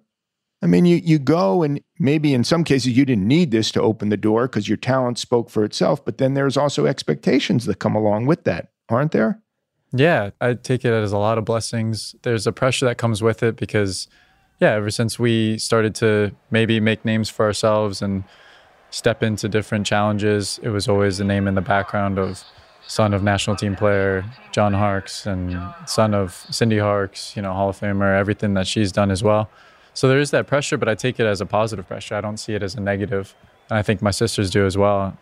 I 0.62 0.66
mean, 0.66 0.84
you, 0.84 0.96
you 0.96 1.18
go 1.18 1.62
and 1.64 1.80
maybe 1.98 2.32
in 2.34 2.44
some 2.44 2.62
cases 2.62 2.96
you 2.96 3.04
didn't 3.04 3.26
need 3.26 3.50
this 3.50 3.72
to 3.72 3.82
open 3.82 4.10
the 4.10 4.16
door 4.16 4.46
because 4.46 4.68
your 4.68 4.76
talent 4.76 5.18
spoke 5.18 5.50
for 5.50 5.64
itself, 5.64 6.04
but 6.04 6.18
then 6.18 6.34
there's 6.34 6.56
also 6.56 6.86
expectations 6.86 7.66
that 7.66 7.80
come 7.80 7.96
along 7.96 8.26
with 8.26 8.44
that, 8.44 8.70
aren't 8.88 9.10
there? 9.10 9.40
Yeah, 9.92 10.30
I 10.40 10.54
take 10.54 10.84
it 10.84 10.92
as 10.92 11.12
a 11.12 11.18
lot 11.18 11.36
of 11.36 11.44
blessings. 11.44 12.14
There's 12.22 12.46
a 12.46 12.52
pressure 12.52 12.86
that 12.86 12.96
comes 12.96 13.22
with 13.22 13.42
it 13.42 13.56
because, 13.56 14.08
yeah, 14.60 14.72
ever 14.72 14.90
since 14.90 15.18
we 15.18 15.58
started 15.58 15.94
to 15.96 16.32
maybe 16.50 16.78
make 16.80 17.04
names 17.04 17.28
for 17.28 17.44
ourselves 17.44 18.00
and 18.00 18.24
step 18.90 19.22
into 19.22 19.48
different 19.48 19.86
challenges, 19.86 20.60
it 20.62 20.68
was 20.68 20.88
always 20.88 21.18
the 21.18 21.24
name 21.24 21.48
in 21.48 21.56
the 21.56 21.60
background 21.60 22.18
of 22.18 22.44
son 22.86 23.14
of 23.14 23.22
national 23.22 23.56
team 23.56 23.76
player 23.76 24.24
John 24.52 24.72
Harkes 24.72 25.26
and 25.26 25.58
son 25.86 26.14
of 26.14 26.46
Cindy 26.50 26.78
Harkes, 26.78 27.36
you 27.36 27.42
know, 27.42 27.52
Hall 27.52 27.68
of 27.68 27.78
Famer, 27.78 28.18
everything 28.18 28.54
that 28.54 28.66
she's 28.66 28.92
done 28.92 29.10
as 29.10 29.22
well. 29.22 29.48
So 29.94 30.08
there 30.08 30.18
is 30.18 30.30
that 30.30 30.46
pressure, 30.46 30.76
but 30.76 30.88
I 30.88 30.94
take 30.94 31.20
it 31.20 31.26
as 31.26 31.40
a 31.40 31.46
positive 31.46 31.86
pressure. 31.86 32.14
I 32.14 32.20
don't 32.20 32.38
see 32.38 32.54
it 32.54 32.62
as 32.62 32.74
a 32.74 32.80
negative. 32.80 33.34
And 33.70 33.78
I 33.78 33.82
think 33.82 34.02
my 34.02 34.10
sisters 34.10 34.50
do 34.50 34.66
as 34.66 34.76
well 34.76 35.16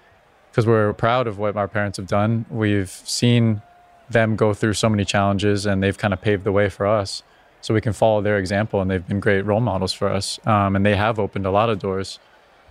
because 0.51 0.67
we're 0.67 0.93
proud 0.93 1.27
of 1.27 1.39
what 1.39 1.57
our 1.57 1.69
parents 1.69 1.97
have 1.97 2.07
done. 2.07 2.45
We've 2.51 2.91
seen 2.91 3.63
them 4.09 4.37
go 4.37 4.53
through 4.53 4.75
so 4.75 4.89
many 4.89 5.05
challenges 5.05 5.67
and 5.67 5.83
they've 5.83 5.97
kind 5.97 6.13
of 6.13 6.21
paved 6.21 6.45
the 6.45 6.53
way 6.53 6.69
for 6.69 6.87
us. 6.87 7.23
So 7.61 7.75
we 7.75 7.81
can 7.81 7.93
follow 7.93 8.23
their 8.23 8.39
example 8.39 8.81
and 8.81 8.91
they've 8.91 9.07
been 9.07 9.21
great 9.21 9.43
role 9.43 9.61
models 9.61 9.93
for 9.93 10.09
us. 10.09 10.41
Um, 10.47 10.75
and 10.75 10.85
they 10.85 10.97
have 10.97 11.19
opened 11.19 11.47
a 11.47 11.51
lot 11.51 11.69
of 11.69 11.79
doors 11.79 12.19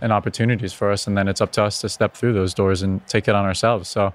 and 0.00 0.12
opportunities 0.12 0.72
for 0.72 0.90
us. 0.90 1.06
And 1.06 1.16
then 1.16 1.28
it's 1.28 1.40
up 1.40 1.52
to 1.52 1.62
us 1.62 1.80
to 1.82 1.88
step 1.88 2.14
through 2.14 2.32
those 2.32 2.54
doors 2.54 2.82
and 2.82 3.06
take 3.06 3.28
it 3.28 3.34
on 3.34 3.44
ourselves. 3.44 3.88
So 3.88 4.12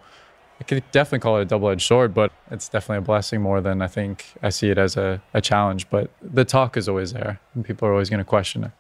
I 0.60 0.64
could 0.64 0.84
definitely 0.92 1.20
call 1.20 1.38
it 1.38 1.42
a 1.42 1.46
double 1.46 1.70
edged 1.70 1.86
sword, 1.86 2.14
but 2.14 2.32
it's 2.50 2.70
definitely 2.70 3.00
a 3.00 3.02
blessing 3.02 3.42
more 3.42 3.60
than 3.60 3.82
I 3.82 3.88
think 3.88 4.26
I 4.42 4.50
see 4.50 4.70
it 4.70 4.78
as 4.78 4.96
a, 4.96 5.22
a 5.34 5.42
challenge. 5.42 5.90
But 5.90 6.12
the 6.22 6.46
talk 6.46 6.78
is 6.78 6.88
always 6.88 7.14
there, 7.14 7.40
and 7.54 7.66
people 7.66 7.88
are 7.88 7.92
always 7.92 8.10
going 8.10 8.20
to 8.20 8.26
question 8.26 8.64
it. 8.64 8.72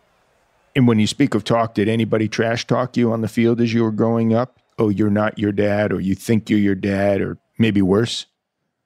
And 0.75 0.87
when 0.87 0.99
you 0.99 1.07
speak 1.07 1.35
of 1.35 1.43
talk, 1.43 1.73
did 1.73 1.87
anybody 1.87 2.27
trash 2.27 2.65
talk 2.65 2.95
you 2.97 3.11
on 3.11 3.21
the 3.21 3.27
field 3.27 3.61
as 3.61 3.73
you 3.73 3.83
were 3.83 3.91
growing 3.91 4.33
up? 4.33 4.59
Oh, 4.77 4.89
you're 4.89 5.09
not 5.09 5.37
your 5.37 5.51
dad, 5.51 5.91
or 5.91 5.99
you 5.99 6.15
think 6.15 6.49
you're 6.49 6.59
your 6.59 6.75
dad, 6.75 7.21
or 7.21 7.37
maybe 7.57 7.81
worse? 7.81 8.25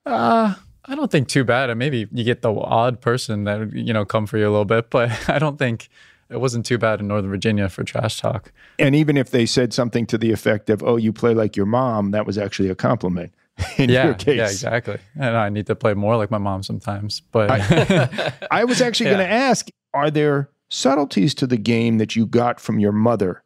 Uh, 0.05 0.55
I 0.85 0.95
don't 0.95 1.11
think 1.11 1.27
too 1.27 1.43
bad. 1.43 1.75
Maybe 1.77 2.07
you 2.11 2.23
get 2.23 2.41
the 2.41 2.51
odd 2.51 3.01
person 3.01 3.43
that 3.43 3.73
you 3.73 3.93
know 3.93 4.05
come 4.05 4.25
for 4.25 4.37
you 4.37 4.45
a 4.45 4.51
little 4.51 4.65
bit, 4.65 4.89
but 4.89 5.11
I 5.29 5.37
don't 5.37 5.57
think 5.57 5.89
it 6.29 6.39
wasn't 6.39 6.65
too 6.65 6.77
bad 6.77 6.99
in 6.99 7.07
Northern 7.07 7.29
Virginia 7.29 7.69
for 7.69 7.83
trash 7.83 8.19
talk. 8.21 8.51
And 8.77 8.95
even 8.95 9.17
if 9.17 9.31
they 9.31 9.45
said 9.45 9.73
something 9.73 10.05
to 10.07 10.17
the 10.17 10.31
effect 10.31 10.69
of, 10.69 10.83
"Oh, 10.83 10.97
you 10.97 11.11
play 11.13 11.33
like 11.33 11.55
your 11.55 11.65
mom," 11.65 12.11
that 12.11 12.25
was 12.25 12.37
actually 12.37 12.69
a 12.69 12.75
compliment. 12.75 13.33
In 13.77 13.89
yeah, 13.89 14.05
your 14.05 14.13
case. 14.13 14.37
yeah, 14.37 14.45
exactly. 14.45 14.97
And 15.19 15.35
I 15.35 15.49
need 15.49 15.67
to 15.67 15.75
play 15.75 15.93
more 15.93 16.15
like 16.15 16.31
my 16.31 16.37
mom 16.37 16.63
sometimes. 16.63 17.19
But 17.31 17.51
I, 17.51 18.31
I 18.51 18.63
was 18.63 18.79
actually 18.79 19.07
Yeah. 19.09 19.17
going 19.17 19.27
to 19.27 19.33
ask: 19.33 19.67
Are 19.93 20.09
there 20.09 20.49
subtleties 20.69 21.33
to 21.35 21.47
the 21.47 21.57
game 21.57 21.97
that 21.97 22.15
you 22.15 22.25
got 22.25 22.59
from 22.61 22.79
your 22.79 22.93
mother 22.93 23.43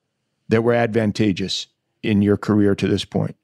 that 0.50 0.62
were 0.62 0.74
advantageous 0.74 1.66
in 2.04 2.22
your 2.22 2.38
career 2.38 2.76
to 2.76 2.88
this 2.88 3.06
point? 3.06 3.36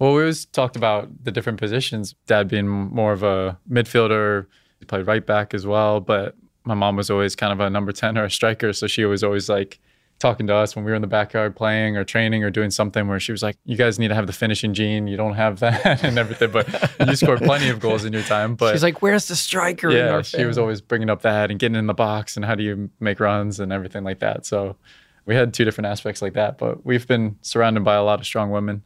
Well, 0.00 0.14
we 0.14 0.20
always 0.22 0.46
talked 0.46 0.74
about 0.76 1.10
the 1.24 1.30
different 1.30 1.58
positions. 1.60 2.14
Dad 2.26 2.48
being 2.48 2.66
more 2.66 3.12
of 3.12 3.22
a 3.22 3.58
midfielder, 3.70 4.46
he 4.80 4.86
played 4.86 5.06
right 5.06 5.24
back 5.24 5.52
as 5.54 5.64
well. 5.66 6.00
But 6.00 6.34
my 6.64 6.74
mom 6.74 6.96
was 6.96 7.10
always 7.10 7.34
kind 7.36 7.52
of 7.52 7.60
a 7.60 7.70
number 7.70 7.92
10 7.92 8.18
or 8.18 8.24
a 8.24 8.30
striker. 8.30 8.72
So 8.72 8.86
she 8.86 9.04
was 9.04 9.24
always 9.24 9.48
like 9.48 9.78
talking 10.18 10.46
to 10.46 10.54
us 10.54 10.76
when 10.76 10.84
we 10.84 10.90
were 10.90 10.94
in 10.94 11.00
the 11.00 11.08
backyard 11.08 11.56
playing 11.56 11.96
or 11.96 12.04
training 12.04 12.44
or 12.44 12.50
doing 12.50 12.70
something 12.70 13.08
where 13.08 13.18
she 13.18 13.32
was 13.32 13.42
like, 13.42 13.56
You 13.64 13.76
guys 13.76 13.98
need 13.98 14.08
to 14.08 14.14
have 14.14 14.26
the 14.26 14.32
finishing 14.32 14.74
gene. 14.74 15.06
You 15.06 15.16
don't 15.16 15.34
have 15.34 15.60
that 15.60 16.04
and 16.04 16.18
everything. 16.18 16.50
But 16.50 16.68
you 17.08 17.16
scored 17.16 17.40
plenty 17.40 17.70
of 17.70 17.80
goals 17.80 18.04
in 18.04 18.12
your 18.12 18.22
time. 18.22 18.54
But 18.54 18.72
She's 18.72 18.82
like, 18.82 19.02
"Where's 19.02 19.26
the 19.26 19.36
striker?" 19.36 19.88
in 19.88 19.96
yeah, 19.96 20.10
our 20.10 20.22
she 20.22 20.44
was 20.44 20.58
always 20.58 20.80
bringing 20.80 21.10
up 21.10 21.22
that 21.22 21.50
and 21.50 21.58
getting 21.58 21.76
in 21.76 21.86
the 21.86 21.94
box 21.94 22.36
and 22.36 22.44
how 22.44 22.54
do 22.54 22.62
you 22.62 22.90
make 23.00 23.18
runs 23.18 23.58
and 23.58 23.72
everything 23.72 24.04
like 24.04 24.20
that. 24.20 24.44
So 24.44 24.76
we 25.24 25.34
had 25.34 25.54
two 25.54 25.64
different 25.64 25.86
aspects 25.86 26.20
like 26.20 26.34
that. 26.34 26.58
But 26.58 26.84
we've 26.84 27.06
been 27.06 27.36
surrounded 27.40 27.84
by 27.84 27.94
a 27.94 28.04
lot 28.04 28.20
of 28.20 28.26
strong 28.26 28.50
women 28.50 28.82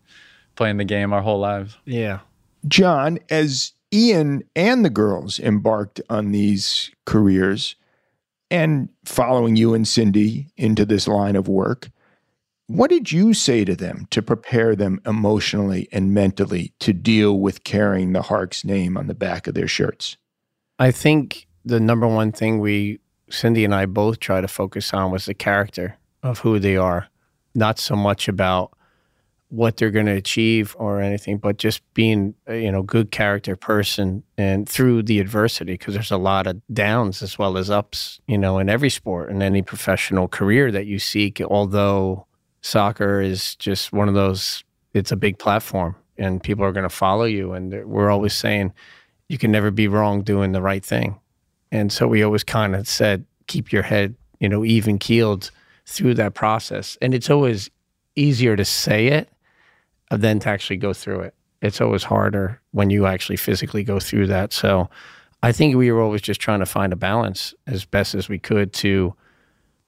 playing 0.54 0.76
the 0.76 0.84
game 0.84 1.12
our 1.12 1.22
whole 1.22 1.40
lives. 1.40 1.76
Yeah. 1.84 2.20
John, 2.68 3.18
as 3.28 3.72
Ian 3.94 4.42
and 4.56 4.84
the 4.84 4.90
girls 4.90 5.38
embarked 5.38 6.00
on 6.10 6.32
these 6.32 6.90
careers 7.06 7.76
and 8.50 8.88
following 9.04 9.56
you 9.56 9.72
and 9.72 9.86
Cindy 9.86 10.48
into 10.56 10.84
this 10.84 11.06
line 11.06 11.36
of 11.36 11.46
work, 11.48 11.90
what 12.66 12.90
did 12.90 13.12
you 13.12 13.34
say 13.34 13.64
to 13.64 13.76
them 13.76 14.06
to 14.10 14.22
prepare 14.22 14.74
them 14.74 15.00
emotionally 15.06 15.88
and 15.92 16.12
mentally 16.12 16.72
to 16.80 16.92
deal 16.92 17.38
with 17.38 17.64
carrying 17.64 18.12
the 18.12 18.22
Harkes 18.22 18.64
name 18.64 18.96
on 18.96 19.06
the 19.06 19.14
back 19.14 19.46
of 19.46 19.54
their 19.54 19.68
shirts? 19.68 20.16
I 20.78 20.90
think 20.90 21.46
the 21.64 21.78
number 21.78 22.08
one 22.08 22.32
thing 22.32 22.58
we, 22.58 23.00
Cindy 23.30 23.64
and 23.64 23.74
I 23.74 23.86
both 23.86 24.18
try 24.18 24.40
to 24.40 24.48
focus 24.48 24.92
on 24.92 25.12
was 25.12 25.26
the 25.26 25.34
character 25.34 25.98
of 26.22 26.40
who 26.40 26.58
they 26.58 26.76
are, 26.76 27.08
not 27.54 27.78
so 27.78 27.94
much 27.94 28.28
about 28.28 28.76
what 29.48 29.76
they're 29.76 29.90
going 29.90 30.06
to 30.06 30.12
achieve 30.12 30.74
or 30.78 31.00
anything, 31.00 31.38
but 31.38 31.58
just 31.58 31.82
being, 31.94 32.34
a, 32.46 32.60
you 32.60 32.72
know, 32.72 32.82
good 32.82 33.10
character 33.10 33.54
person 33.54 34.22
and 34.36 34.68
through 34.68 35.02
the 35.02 35.20
adversity, 35.20 35.74
because 35.74 35.94
there's 35.94 36.10
a 36.10 36.16
lot 36.16 36.46
of 36.46 36.60
downs 36.72 37.22
as 37.22 37.38
well 37.38 37.56
as 37.56 37.70
ups, 37.70 38.20
you 38.26 38.36
know, 38.36 38.58
in 38.58 38.68
every 38.68 38.90
sport 38.90 39.30
and 39.30 39.42
any 39.42 39.62
professional 39.62 40.26
career 40.26 40.72
that 40.72 40.86
you 40.86 40.98
seek. 40.98 41.40
Although 41.40 42.26
soccer 42.62 43.20
is 43.20 43.54
just 43.56 43.92
one 43.92 44.08
of 44.08 44.14
those, 44.14 44.64
it's 44.92 45.12
a 45.12 45.16
big 45.16 45.38
platform 45.38 45.94
and 46.18 46.42
people 46.42 46.64
are 46.64 46.72
going 46.72 46.88
to 46.88 46.88
follow 46.88 47.24
you. 47.24 47.52
And 47.52 47.84
we're 47.84 48.10
always 48.10 48.34
saying, 48.34 48.72
you 49.28 49.38
can 49.38 49.52
never 49.52 49.70
be 49.70 49.88
wrong 49.88 50.22
doing 50.22 50.52
the 50.52 50.62
right 50.62 50.84
thing. 50.84 51.20
And 51.70 51.92
so 51.92 52.06
we 52.08 52.22
always 52.22 52.44
kind 52.44 52.74
of 52.74 52.88
said, 52.88 53.24
keep 53.46 53.72
your 53.72 53.82
head, 53.82 54.14
you 54.40 54.48
know, 54.48 54.64
even 54.64 54.98
keeled 54.98 55.50
through 55.86 56.14
that 56.14 56.34
process. 56.34 56.96
And 57.00 57.14
it's 57.14 57.30
always 57.30 57.70
easier 58.16 58.56
to 58.56 58.64
say 58.64 59.08
it 59.08 59.28
than 60.10 60.38
to 60.40 60.48
actually 60.48 60.76
go 60.76 60.92
through 60.92 61.20
it. 61.20 61.34
It's 61.62 61.80
always 61.80 62.04
harder 62.04 62.60
when 62.72 62.90
you 62.90 63.06
actually 63.06 63.36
physically 63.36 63.84
go 63.84 63.98
through 63.98 64.26
that. 64.28 64.52
So 64.52 64.90
I 65.42 65.52
think 65.52 65.76
we 65.76 65.90
were 65.90 66.00
always 66.00 66.22
just 66.22 66.40
trying 66.40 66.60
to 66.60 66.66
find 66.66 66.92
a 66.92 66.96
balance 66.96 67.54
as 67.66 67.84
best 67.84 68.14
as 68.14 68.28
we 68.28 68.38
could 68.38 68.72
to 68.74 69.14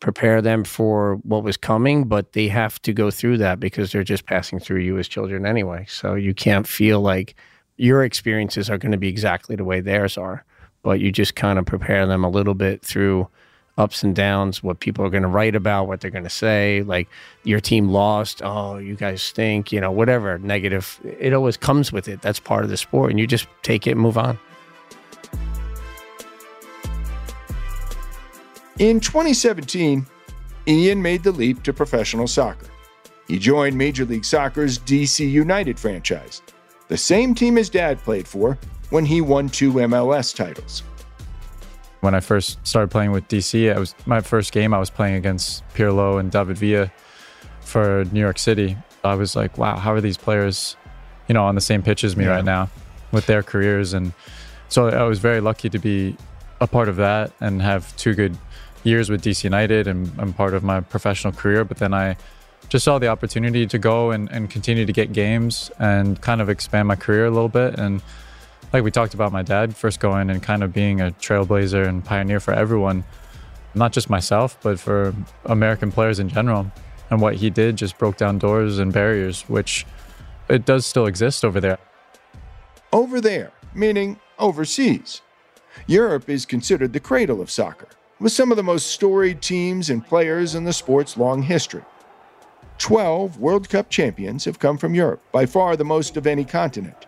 prepare 0.01 0.43
them 0.43 0.65
for 0.65 1.17
what 1.23 1.43
was 1.43 1.57
coming, 1.57 2.05
but 2.05 2.33
they 2.33 2.49
have 2.49 2.81
to 2.83 2.93
go 2.93 3.11
through 3.11 3.39
that 3.39 3.59
because 3.59 3.93
they're 3.93 4.05
just 4.05 4.27
passing 4.27 4.59
through 4.59 4.81
you 4.81 4.99
as 4.99 5.09
children 5.09 5.47
anyway. 5.47 5.87
So 5.89 6.15
you 6.15 6.35
can't 6.35 6.67
feel 6.67 7.01
like 7.01 7.35
your 7.77 8.05
experiences 8.05 8.69
are 8.69 8.79
going 8.79 8.93
to 8.93 8.99
be 8.99 9.09
exactly 9.09 9.57
the 9.57 9.65
way 9.65 9.81
theirs 9.81 10.19
are, 10.19 10.45
but 10.83 11.01
you 11.01 11.11
just 11.11 11.35
kind 11.35 11.59
of 11.59 11.67
prepare 11.67 12.07
them 12.07 12.25
a 12.25 12.31
little 12.31 12.55
bit 12.55 12.83
through 12.83 13.29
ups 13.79 14.03
and 14.03 14.15
downs, 14.15 14.63
what 14.63 14.81
people 14.81 15.05
are 15.05 15.11
going 15.11 15.23
to 15.23 15.29
write 15.29 15.55
about, 15.55 15.87
what 15.87 16.01
they're 16.01 16.11
going 16.11 16.25
to 16.25 16.31
say, 16.31 16.83
like 16.83 17.09
your 17.45 17.61
team 17.61 17.89
lost, 17.89 18.41
oh, 18.43 18.79
you 18.79 18.95
guys 18.95 19.23
stink, 19.23 19.71
you 19.71 19.81
know, 19.81 19.91
whatever 19.91 20.39
negative. 20.39 20.99
It 21.05 21.33
always 21.33 21.57
comes 21.57 21.93
with 21.93 22.09
it. 22.09 22.23
That's 22.23 22.41
part 22.41 22.65
of 22.65 22.71
the 22.71 22.77
sport, 22.77 23.11
and 23.11 23.21
you 23.21 23.27
just 23.27 23.47
take 23.63 23.87
it 23.87 23.93
and 23.93 24.01
move 24.01 24.17
on. 24.19 24.39
In 28.79 29.01
2017, 29.01 30.07
Ian 30.69 31.01
made 31.01 31.23
the 31.23 31.33
leap 31.33 31.63
to 31.63 31.73
professional 31.73 32.27
soccer. 32.27 32.67
He 33.29 33.39
joined 33.39 33.77
Major 33.77 34.05
League 34.05 34.25
Soccer's 34.25 34.79
DC 34.79 35.29
United 35.31 35.79
franchise, 35.79 36.43
the 36.89 36.97
same 36.97 37.35
team 37.35 37.57
his 37.57 37.71
dad 37.71 37.99
played 38.03 38.29
for 38.29 38.59
when 38.91 39.05
he 39.05 39.21
won 39.21 39.49
two 39.49 39.73
MLS 39.73 40.35
titles. 40.35 40.83
When 42.01 42.15
I 42.15 42.21
first 42.21 42.65
started 42.67 42.91
playing 42.91 43.13
with 43.13 43.27
DC, 43.29 43.55
it 43.75 43.79
was 43.79 43.95
my 44.05 44.21
first 44.21 44.53
game. 44.53 44.73
I 44.75 44.79
was 44.79 44.91
playing 44.91 45.15
against 45.17 45.65
Pirlo 45.75 46.21
and 46.21 46.31
David 46.31 46.59
Villa 46.59 46.93
for 47.61 48.05
New 48.13 48.21
York 48.21 48.39
City. 48.39 48.77
I 49.03 49.15
was 49.15 49.35
like, 49.35 49.57
wow, 49.59 49.77
how 49.77 49.93
are 49.93 50.01
these 50.01 50.17
players, 50.17 50.77
you 51.29 51.33
know, 51.35 51.45
on 51.45 51.55
the 51.55 51.61
same 51.61 51.83
pitch 51.83 52.05
as 52.05 52.17
me 52.17 52.25
Yeah. 52.25 52.31
right 52.37 52.45
now 52.45 52.69
with 53.13 53.27
their 53.27 53.43
careers? 53.43 53.95
And 53.95 54.13
so 54.69 54.89
I 54.89 55.05
was 55.05 55.19
very 55.19 55.41
lucky 55.41 55.69
to 55.71 55.79
be 55.79 56.17
a 56.61 56.67
part 56.67 56.89
of 56.89 56.97
that 56.97 57.33
and 57.41 57.63
have 57.63 57.97
two 57.97 58.15
good 58.15 58.37
years 58.85 59.11
with 59.11 59.23
DC 59.23 59.43
United 59.45 59.87
and, 59.87 60.11
and 60.19 60.37
part 60.37 60.55
of 60.55 60.63
my 60.63 60.81
professional 60.81 61.33
career. 61.33 61.65
But 61.65 61.79
then 61.79 61.93
I 61.95 62.17
just 62.69 62.85
saw 62.85 62.99
the 62.99 63.09
opportunity 63.09 63.67
to 63.67 63.79
go 63.79 64.11
and, 64.11 64.31
and 64.31 64.51
continue 64.51 64.87
to 64.87 64.93
get 64.93 65.13
games 65.13 65.71
and 65.79 66.21
kind 66.21 66.41
of 66.41 66.49
expand 66.49 66.89
my 66.89 66.97
career 66.97 67.27
a 67.27 67.31
little 67.31 67.49
bit. 67.49 67.79
And 67.79 68.03
like 68.73 68.83
we 68.83 68.91
talked 68.91 69.15
about 69.15 69.33
my 69.33 69.43
dad 69.43 69.75
first 69.75 70.01
going 70.01 70.31
and 70.31 70.43
kind 70.43 70.63
of 70.63 70.73
being 70.73 71.01
a 71.01 71.11
trailblazer 71.13 71.87
and 71.87 72.05
pioneer 72.05 72.41
for 72.41 72.53
everyone, 72.53 73.05
not 73.75 73.93
just 73.93 74.11
myself, 74.11 74.59
but 74.63 74.79
for 74.79 75.15
American 75.45 75.93
players 75.93 76.19
in 76.19 76.29
general. 76.29 76.71
And 77.11 77.21
what 77.21 77.37
he 77.37 77.51
did 77.51 77.77
just 77.77 77.99
broke 77.99 78.17
down 78.17 78.39
doors 78.39 78.79
and 78.79 78.93
barriers, 78.93 79.43
which 79.43 79.87
it 80.49 80.65
does 80.65 80.85
still 80.87 81.07
exist 81.07 81.45
over 81.45 81.61
there. 81.61 81.79
Over 82.93 83.21
there, 83.21 83.53
meaning 83.75 84.19
overseas. 84.39 85.23
Europe 85.87 86.29
is 86.29 86.47
considered 86.47 86.93
the 86.93 87.01
cradle 87.01 87.41
of 87.41 87.51
soccer, 87.51 87.89
with 88.19 88.33
some 88.33 88.51
of 88.51 88.57
the 88.57 88.63
most 88.63 88.87
storied 88.87 89.43
teams 89.43 89.91
and 89.91 90.07
players 90.07 90.55
in 90.55 90.65
the 90.65 90.73
sport's 90.73 91.17
long 91.17 91.43
history. 91.43 91.85
12 92.79 93.39
World 93.39 93.69
Cup 93.69 93.89
champions 93.89 94.45
have 94.45 94.59
come 94.59 94.79
from 94.79 94.95
Europe, 94.95 95.23
by 95.33 95.47
far 95.47 95.77
the 95.77 95.85
most 95.85 96.17
of 96.17 96.27
any 96.27 96.45
continent. 96.45 97.06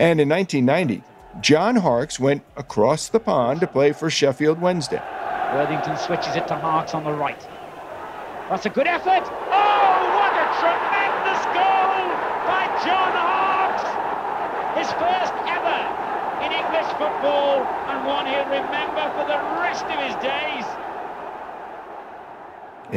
And 0.00 0.18
in 0.18 0.30
1990, 0.30 1.04
John 1.42 1.76
Harkes 1.76 2.18
went 2.18 2.42
across 2.56 3.10
the 3.10 3.20
pond 3.20 3.60
to 3.60 3.66
play 3.66 3.92
for 3.92 4.08
Sheffield 4.08 4.58
Wednesday. 4.58 5.02
Worthington 5.52 5.98
switches 5.98 6.36
it 6.36 6.48
to 6.48 6.56
Harkes 6.56 6.94
on 6.94 7.04
the 7.04 7.12
right. 7.12 7.38
That's 8.48 8.64
a 8.64 8.70
good 8.70 8.86
effort. 8.86 9.28
Oh, 9.28 9.92
what 10.16 10.32
a 10.40 10.46
tremendous 10.56 11.44
goal 11.52 12.00
by 12.48 12.64
John 12.80 13.12
Harkes! 13.12 13.84
His 14.80 14.88
first 14.96 15.36
ever 15.44 15.80
in 16.48 16.52
English 16.56 16.88
football 16.96 17.60
and 17.92 18.06
one 18.08 18.24
he'll 18.24 18.48
remember 18.48 19.04
for 19.20 19.28
the 19.28 19.36
rest 19.60 19.84
of 19.84 20.00
his 20.00 20.16
days. 20.24 20.64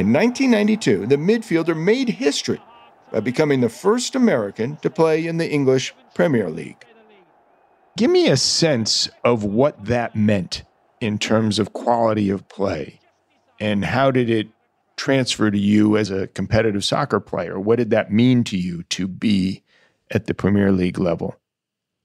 In 0.00 0.10
1992, 0.10 1.04
the 1.04 1.16
midfielder 1.16 1.76
made 1.76 2.08
history 2.08 2.62
by 3.12 3.20
becoming 3.20 3.60
the 3.60 3.68
first 3.68 4.14
American 4.14 4.76
to 4.76 4.88
play 4.88 5.26
in 5.26 5.36
the 5.36 5.52
English 5.52 5.94
Premier 6.14 6.48
League. 6.48 6.86
Give 7.96 8.10
me 8.10 8.28
a 8.28 8.36
sense 8.36 9.08
of 9.24 9.44
what 9.44 9.84
that 9.84 10.16
meant 10.16 10.64
in 11.00 11.18
terms 11.18 11.58
of 11.60 11.72
quality 11.72 12.28
of 12.28 12.48
play 12.48 12.98
and 13.60 13.84
how 13.84 14.10
did 14.10 14.28
it 14.28 14.48
transfer 14.96 15.50
to 15.50 15.58
you 15.58 15.96
as 15.96 16.10
a 16.10 16.26
competitive 16.28 16.84
soccer 16.84 17.20
player? 17.20 17.58
What 17.58 17.76
did 17.76 17.90
that 17.90 18.12
mean 18.12 18.42
to 18.44 18.56
you 18.56 18.82
to 18.84 19.06
be 19.06 19.62
at 20.10 20.26
the 20.26 20.34
Premier 20.34 20.72
League 20.72 20.98
level? 20.98 21.36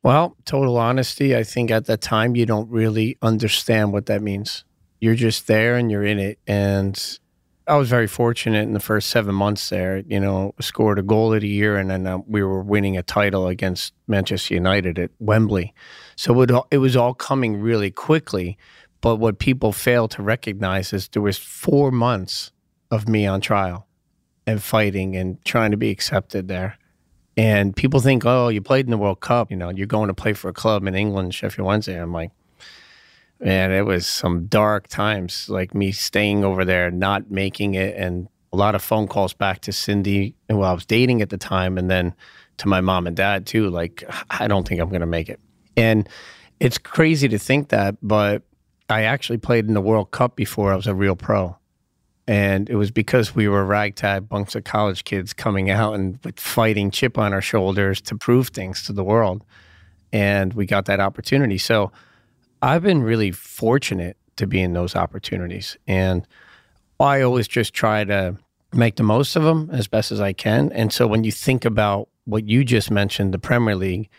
Well, 0.03 0.37
total 0.45 0.77
honesty, 0.77 1.35
I 1.35 1.43
think 1.43 1.71
at 1.71 1.85
that 1.85 2.01
time 2.01 2.35
you 2.35 2.45
don't 2.45 2.69
really 2.69 3.17
understand 3.21 3.91
what 3.91 4.05
that 4.05 4.21
means. 4.21 4.63
You're 5.01 5.15
just 5.15 5.47
there 5.47 5.75
and 5.75 5.89
you're 5.89 6.05
in 6.05 6.19
it. 6.19 6.39
And 6.45 7.19
I 7.69 7.77
was 7.77 7.87
very 7.87 8.07
fortunate 8.07 8.63
in 8.63 8.73
the 8.73 8.79
first 8.79 9.09
seven 9.09 9.35
months 9.35 9.69
there. 9.69 9.99
You 9.99 10.19
know, 10.19 10.55
scored 10.59 10.97
a 10.97 11.03
goal 11.03 11.33
of 11.33 11.41
the 11.41 11.47
year, 11.47 11.77
and 11.77 11.89
then 11.89 12.07
uh, 12.07 12.17
we 12.27 12.43
were 12.43 12.63
winning 12.63 12.97
a 12.97 13.03
title 13.03 13.47
against 13.47 13.93
Manchester 14.07 14.55
United 14.55 14.97
at 14.97 15.11
Wembley. 15.19 15.73
So 16.15 16.41
it, 16.41 16.51
it 16.71 16.79
was 16.79 16.95
all 16.95 17.13
coming 17.13 17.61
really 17.61 17.91
quickly. 17.91 18.57
But 19.01 19.17
what 19.17 19.39
people 19.39 19.71
fail 19.71 20.07
to 20.09 20.23
recognize 20.23 20.91
is 20.93 21.07
there 21.09 21.21
was 21.21 21.37
four 21.37 21.91
months 21.91 22.51
of 22.91 23.07
me 23.07 23.27
on 23.27 23.39
trial 23.39 23.87
and 24.47 24.61
fighting 24.61 25.15
and 25.15 25.43
trying 25.45 25.71
to 25.71 25.77
be 25.77 25.91
accepted 25.91 26.47
there. 26.47 26.77
And 27.37 27.75
people 27.75 28.01
think, 28.01 28.25
oh, 28.25 28.49
you 28.49 28.61
played 28.61 28.85
in 28.85 28.91
the 28.91 28.97
World 28.97 29.21
Cup, 29.21 29.51
you 29.51 29.55
know, 29.55 29.69
you're 29.69 29.87
going 29.87 30.07
to 30.07 30.13
play 30.13 30.33
for 30.33 30.49
a 30.49 30.53
club 30.53 30.85
in 30.87 30.95
England, 30.95 31.33
Sheffield 31.33 31.67
Wednesday. 31.67 32.01
I'm 32.01 32.11
like, 32.11 32.31
man, 33.39 33.71
it 33.71 33.85
was 33.85 34.05
some 34.05 34.45
dark 34.47 34.87
times, 34.87 35.49
like 35.49 35.73
me 35.73 35.91
staying 35.91 36.43
over 36.43 36.65
there, 36.65 36.91
not 36.91 37.31
making 37.31 37.75
it, 37.75 37.95
and 37.95 38.27
a 38.51 38.57
lot 38.57 38.75
of 38.75 38.81
phone 38.81 39.07
calls 39.07 39.33
back 39.33 39.61
to 39.61 39.71
Cindy, 39.71 40.35
who 40.49 40.61
I 40.61 40.73
was 40.73 40.85
dating 40.85 41.21
at 41.21 41.29
the 41.29 41.37
time, 41.37 41.77
and 41.77 41.89
then 41.89 42.13
to 42.57 42.67
my 42.67 42.81
mom 42.81 43.07
and 43.07 43.15
dad 43.15 43.45
too. 43.45 43.69
Like, 43.69 44.03
I 44.29 44.47
don't 44.47 44.67
think 44.67 44.81
I'm 44.81 44.89
going 44.89 45.01
to 45.01 45.07
make 45.07 45.29
it. 45.29 45.39
And 45.77 46.09
it's 46.59 46.77
crazy 46.77 47.29
to 47.29 47.39
think 47.39 47.69
that, 47.69 47.95
but 48.01 48.43
I 48.89 49.03
actually 49.03 49.37
played 49.37 49.67
in 49.67 49.73
the 49.73 49.81
World 49.81 50.11
Cup 50.11 50.35
before 50.35 50.73
I 50.73 50.75
was 50.75 50.87
a 50.87 50.95
real 50.95 51.15
pro. 51.15 51.55
And 52.27 52.69
it 52.69 52.75
was 52.75 52.91
because 52.91 53.33
we 53.33 53.47
were 53.47 53.65
ragtag 53.65 54.29
bunks 54.29 54.55
of 54.55 54.63
college 54.63 55.03
kids 55.03 55.33
coming 55.33 55.69
out 55.69 55.95
and 55.95 56.19
with 56.23 56.39
fighting 56.39 56.91
chip 56.91 57.17
on 57.17 57.33
our 57.33 57.41
shoulders 57.41 58.01
to 58.01 58.15
prove 58.15 58.49
things 58.49 58.83
to 58.85 58.93
the 58.93 59.03
world. 59.03 59.43
And 60.11 60.53
we 60.53 60.65
got 60.65 60.85
that 60.85 60.99
opportunity. 60.99 61.57
So 61.57 61.91
I've 62.61 62.83
been 62.83 63.03
really 63.03 63.31
fortunate 63.31 64.17
to 64.35 64.47
be 64.47 64.61
in 64.61 64.73
those 64.73 64.95
opportunities. 64.95 65.77
And 65.87 66.27
I 66.99 67.21
always 67.21 67.47
just 67.47 67.73
try 67.73 68.03
to 68.03 68.37
make 68.73 68.95
the 68.95 69.03
most 69.03 69.35
of 69.35 69.43
them 69.43 69.69
as 69.71 69.87
best 69.87 70.11
as 70.11 70.21
I 70.21 70.33
can. 70.33 70.71
And 70.71 70.91
so 70.91 71.07
when 71.07 71.23
you 71.23 71.31
think 71.31 71.65
about 71.65 72.09
what 72.25 72.47
you 72.47 72.63
just 72.63 72.91
mentioned, 72.91 73.33
the 73.33 73.39
Premier 73.39 73.75
League, 73.75 74.09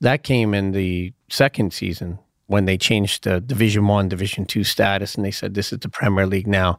that 0.00 0.22
came 0.22 0.54
in 0.54 0.72
the 0.72 1.12
second 1.28 1.72
season 1.72 2.18
when 2.46 2.64
they 2.64 2.76
changed 2.76 3.24
the 3.24 3.40
Division 3.40 3.86
One, 3.86 4.08
Division 4.08 4.44
Two 4.44 4.62
status, 4.62 5.14
and 5.14 5.24
they 5.24 5.30
said 5.30 5.54
this 5.54 5.72
is 5.72 5.80
the 5.80 5.88
Premier 5.88 6.26
League 6.26 6.46
now. 6.46 6.78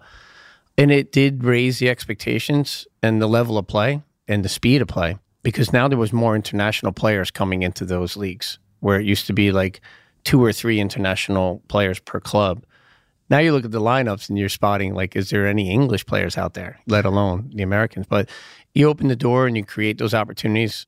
And 0.78 0.92
it 0.92 1.12
did 1.12 1.44
raise 1.44 1.80
the 1.80 1.90
expectations 1.90 2.88
and 3.02 3.22
the 3.22 3.28
level 3.28 3.58
of 3.58 3.68
play 3.68 4.04
and 4.28 4.46
the 4.46 4.50
speed 4.50 4.82
of 4.82 4.88
play 4.88 5.18
because 5.42 5.74
now 5.74 5.88
there 5.88 5.98
was 5.98 6.14
more 6.14 6.36
international 6.36 6.92
players 6.92 7.32
coming 7.32 7.64
into 7.64 7.86
those 7.86 8.16
leagues 8.16 8.60
where 8.80 9.00
it 9.00 9.06
used 9.06 9.26
to 9.28 9.34
be 9.34 9.52
like 9.52 9.82
two 10.28 10.44
or 10.44 10.52
three 10.52 10.82
international 10.82 11.64
players 11.70 12.00
per 12.02 12.20
club. 12.20 12.66
Now 13.30 13.38
you 13.38 13.54
look 13.54 13.64
at 13.64 13.72
the 13.72 13.80
lineups 13.80 14.28
and 14.28 14.38
you're 14.38 14.50
spotting 14.50 14.94
like, 14.94 15.16
is 15.16 15.30
there 15.30 15.48
any 15.48 15.72
English 15.72 16.06
players 16.06 16.38
out 16.38 16.54
there, 16.54 16.82
let 16.86 17.06
alone 17.06 17.50
the 17.56 17.64
Americans? 17.64 18.08
But 18.10 18.30
you 18.74 18.90
open 18.90 19.08
the 19.08 19.16
door 19.16 19.48
and 19.48 19.56
you 19.56 19.64
create 19.64 20.00
those 20.00 20.14
opportunities. 20.14 20.86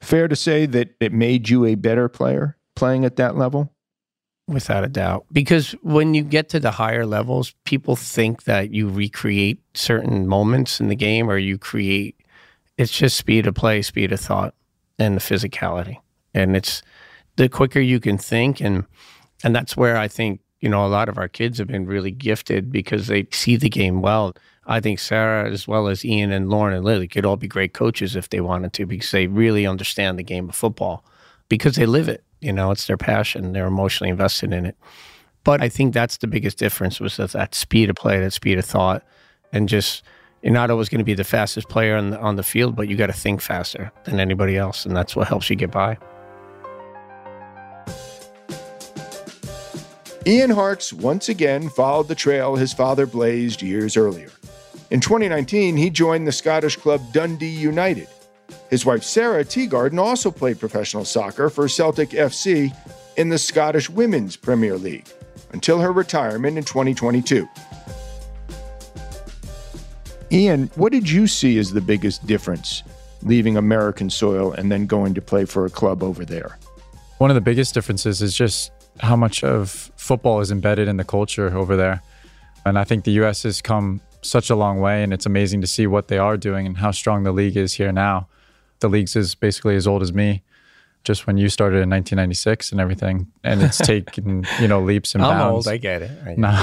Fair 0.00 0.28
to 0.28 0.34
say 0.34 0.64
that 0.64 0.94
it 0.98 1.12
made 1.12 1.50
you 1.50 1.66
a 1.66 1.74
better 1.74 2.08
player 2.08 2.56
playing 2.74 3.04
at 3.04 3.16
that 3.16 3.36
level? 3.36 3.70
Without 4.48 4.82
a 4.82 4.88
doubt. 4.88 5.26
Because 5.30 5.72
when 5.82 6.14
you 6.14 6.22
get 6.22 6.48
to 6.48 6.58
the 6.58 6.70
higher 6.70 7.04
levels, 7.04 7.54
people 7.66 7.96
think 7.96 8.44
that 8.44 8.70
you 8.70 8.88
recreate 8.88 9.60
certain 9.74 10.26
moments 10.26 10.80
in 10.80 10.88
the 10.88 10.96
game 10.96 11.30
or 11.30 11.36
you 11.36 11.58
create, 11.58 12.16
it's 12.78 12.96
just 12.96 13.18
speed 13.18 13.46
of 13.46 13.54
play, 13.54 13.82
speed 13.82 14.10
of 14.10 14.20
thought, 14.20 14.54
and 14.98 15.16
the 15.16 15.20
physicality. 15.20 15.98
And 16.32 16.56
it's 16.56 16.82
the 17.36 17.48
quicker 17.48 17.80
you 17.80 18.00
can 18.00 18.18
think. 18.18 18.60
And, 18.60 18.84
and 19.42 19.54
that's 19.54 19.76
where 19.76 19.96
I 19.96 20.08
think, 20.08 20.40
you 20.60 20.68
know, 20.68 20.84
a 20.84 20.88
lot 20.88 21.08
of 21.08 21.18
our 21.18 21.28
kids 21.28 21.58
have 21.58 21.68
been 21.68 21.86
really 21.86 22.10
gifted 22.10 22.70
because 22.70 23.06
they 23.06 23.26
see 23.30 23.56
the 23.56 23.68
game 23.68 24.00
well. 24.00 24.34
I 24.66 24.80
think 24.80 24.98
Sarah, 24.98 25.50
as 25.50 25.68
well 25.68 25.88
as 25.88 26.04
Ian 26.04 26.32
and 26.32 26.48
Lauren 26.48 26.74
and 26.74 26.84
Lily, 26.84 27.06
could 27.06 27.26
all 27.26 27.36
be 27.36 27.48
great 27.48 27.74
coaches 27.74 28.16
if 28.16 28.30
they 28.30 28.40
wanted 28.40 28.72
to 28.74 28.86
because 28.86 29.10
they 29.10 29.26
really 29.26 29.66
understand 29.66 30.18
the 30.18 30.22
game 30.22 30.48
of 30.48 30.54
football 30.54 31.04
because 31.48 31.76
they 31.76 31.86
live 31.86 32.08
it. 32.08 32.24
You 32.40 32.52
know, 32.52 32.70
it's 32.70 32.86
their 32.86 32.96
passion. 32.96 33.52
They're 33.52 33.66
emotionally 33.66 34.10
invested 34.10 34.52
in 34.52 34.64
it. 34.64 34.76
But 35.44 35.62
I 35.62 35.68
think 35.68 35.92
that's 35.92 36.16
the 36.16 36.26
biggest 36.26 36.56
difference 36.56 36.98
was 36.98 37.18
that, 37.18 37.32
that 37.32 37.54
speed 37.54 37.90
of 37.90 37.96
play, 37.96 38.18
that 38.20 38.32
speed 38.32 38.58
of 38.58 38.64
thought, 38.64 39.04
and 39.52 39.68
just 39.68 40.02
you're 40.42 40.52
not 40.52 40.70
always 40.70 40.88
going 40.88 40.98
to 40.98 41.04
be 41.04 41.14
the 41.14 41.24
fastest 41.24 41.68
player 41.68 41.96
on 41.96 42.10
the, 42.10 42.20
on 42.20 42.36
the 42.36 42.42
field, 42.42 42.76
but 42.76 42.88
you 42.88 42.96
got 42.96 43.06
to 43.06 43.12
think 43.12 43.40
faster 43.40 43.92
than 44.04 44.20
anybody 44.20 44.56
else, 44.56 44.84
and 44.84 44.96
that's 44.96 45.14
what 45.14 45.28
helps 45.28 45.48
you 45.48 45.56
get 45.56 45.70
by. 45.70 45.96
Ian 50.26 50.50
Harkes 50.50 50.92
once 50.92 51.28
again 51.28 51.68
followed 51.68 52.08
the 52.08 52.14
trail 52.14 52.56
his 52.56 52.72
father 52.72 53.06
blazed 53.06 53.62
years 53.62 53.96
earlier. 53.96 54.30
In 54.90 55.00
2019, 55.00 55.76
he 55.76 55.90
joined 55.90 56.26
the 56.26 56.32
Scottish 56.32 56.76
club 56.76 57.00
Dundee 57.12 57.46
United 57.46 58.08
his 58.70 58.84
wife 58.84 59.02
Sarah 59.04 59.44
Teegarden 59.44 59.98
also 59.98 60.30
played 60.30 60.58
professional 60.58 61.04
soccer 61.04 61.48
for 61.48 61.68
Celtic 61.68 62.10
FC 62.10 62.74
in 63.16 63.28
the 63.28 63.38
Scottish 63.38 63.88
Women's 63.88 64.36
Premier 64.36 64.76
League 64.76 65.08
until 65.52 65.78
her 65.78 65.92
retirement 65.92 66.58
in 66.58 66.64
2022. 66.64 67.48
Ian, 70.32 70.68
what 70.74 70.90
did 70.90 71.08
you 71.08 71.26
see 71.28 71.58
as 71.58 71.72
the 71.72 71.80
biggest 71.80 72.26
difference 72.26 72.82
leaving 73.22 73.56
American 73.56 74.10
soil 74.10 74.52
and 74.52 74.72
then 74.72 74.86
going 74.86 75.14
to 75.14 75.22
play 75.22 75.44
for 75.44 75.66
a 75.66 75.70
club 75.70 76.02
over 76.02 76.24
there? 76.24 76.58
One 77.18 77.30
of 77.30 77.36
the 77.36 77.40
biggest 77.40 77.74
differences 77.74 78.20
is 78.22 78.34
just 78.36 78.72
how 79.00 79.16
much 79.16 79.42
of 79.44 79.90
football 79.96 80.40
is 80.40 80.50
embedded 80.50 80.88
in 80.88 80.96
the 80.96 81.04
culture 81.04 81.56
over 81.56 81.76
there. 81.76 82.02
And 82.66 82.78
I 82.78 82.84
think 82.84 83.04
the 83.04 83.12
US 83.22 83.42
has 83.42 83.60
come 83.60 84.00
such 84.22 84.48
a 84.48 84.56
long 84.56 84.80
way, 84.80 85.02
and 85.02 85.12
it's 85.12 85.26
amazing 85.26 85.60
to 85.60 85.66
see 85.66 85.86
what 85.86 86.08
they 86.08 86.18
are 86.18 86.36
doing 86.36 86.66
and 86.66 86.78
how 86.78 86.90
strong 86.90 87.24
the 87.24 87.32
league 87.32 87.56
is 87.56 87.74
here 87.74 87.92
now 87.92 88.26
the 88.84 88.88
league's 88.88 89.16
is 89.16 89.34
basically 89.34 89.76
as 89.76 89.86
old 89.86 90.02
as 90.02 90.12
me 90.12 90.42
just 91.04 91.26
when 91.26 91.36
you 91.36 91.50
started 91.50 91.76
in 91.76 91.90
1996 91.90 92.72
and 92.72 92.80
everything, 92.80 93.30
and 93.42 93.62
it's 93.62 93.76
taken 93.92 94.46
you 94.58 94.66
know 94.66 94.80
leaps 94.80 95.14
and 95.14 95.22
I'm 95.22 95.38
bounds. 95.38 95.66
old. 95.66 95.74
I 95.74 95.76
get 95.76 96.00
it. 96.00 96.10
I 96.24 96.34
no, 96.34 96.58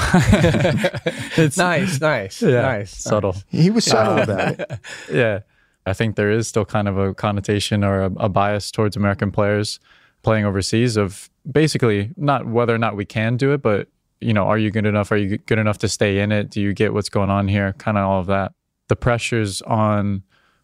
it's 1.37 1.57
nice, 1.69 2.01
nice, 2.01 2.41
yeah, 2.41 2.61
nice, 2.61 2.95
subtle. 2.95 3.35
He 3.49 3.69
was 3.69 3.85
subtle 3.85 4.17
about 4.17 4.59
it. 4.59 4.79
Yeah, 5.11 5.41
I 5.85 5.93
think 5.93 6.15
there 6.15 6.31
is 6.31 6.47
still 6.47 6.65
kind 6.65 6.87
of 6.87 6.97
a 6.97 7.13
connotation 7.13 7.83
or 7.83 8.01
a, 8.01 8.11
a 8.17 8.29
bias 8.29 8.71
towards 8.71 8.95
American 8.95 9.31
players 9.31 9.79
playing 10.23 10.45
overseas 10.45 10.97
of 10.97 11.29
basically 11.49 12.11
not 12.17 12.45
whether 12.45 12.73
or 12.73 12.77
not 12.77 12.95
we 12.95 13.05
can 13.05 13.37
do 13.37 13.53
it, 13.53 13.61
but 13.61 13.87
you 14.19 14.33
know, 14.33 14.43
are 14.45 14.57
you 14.57 14.69
good 14.69 14.85
enough? 14.85 15.11
Are 15.11 15.17
you 15.17 15.37
good 15.39 15.57
enough 15.57 15.79
to 15.79 15.89
stay 15.89 16.19
in 16.19 16.31
it? 16.31 16.49
Do 16.51 16.61
you 16.61 16.73
get 16.73 16.93
what's 16.93 17.09
going 17.09 17.31
on 17.31 17.47
here? 17.47 17.73
Kind 17.73 17.97
of 17.97 18.05
all 18.05 18.19
of 18.19 18.27
that. 18.27 18.53
The 18.87 18.95
pressures 18.95 19.61
on 19.63 20.21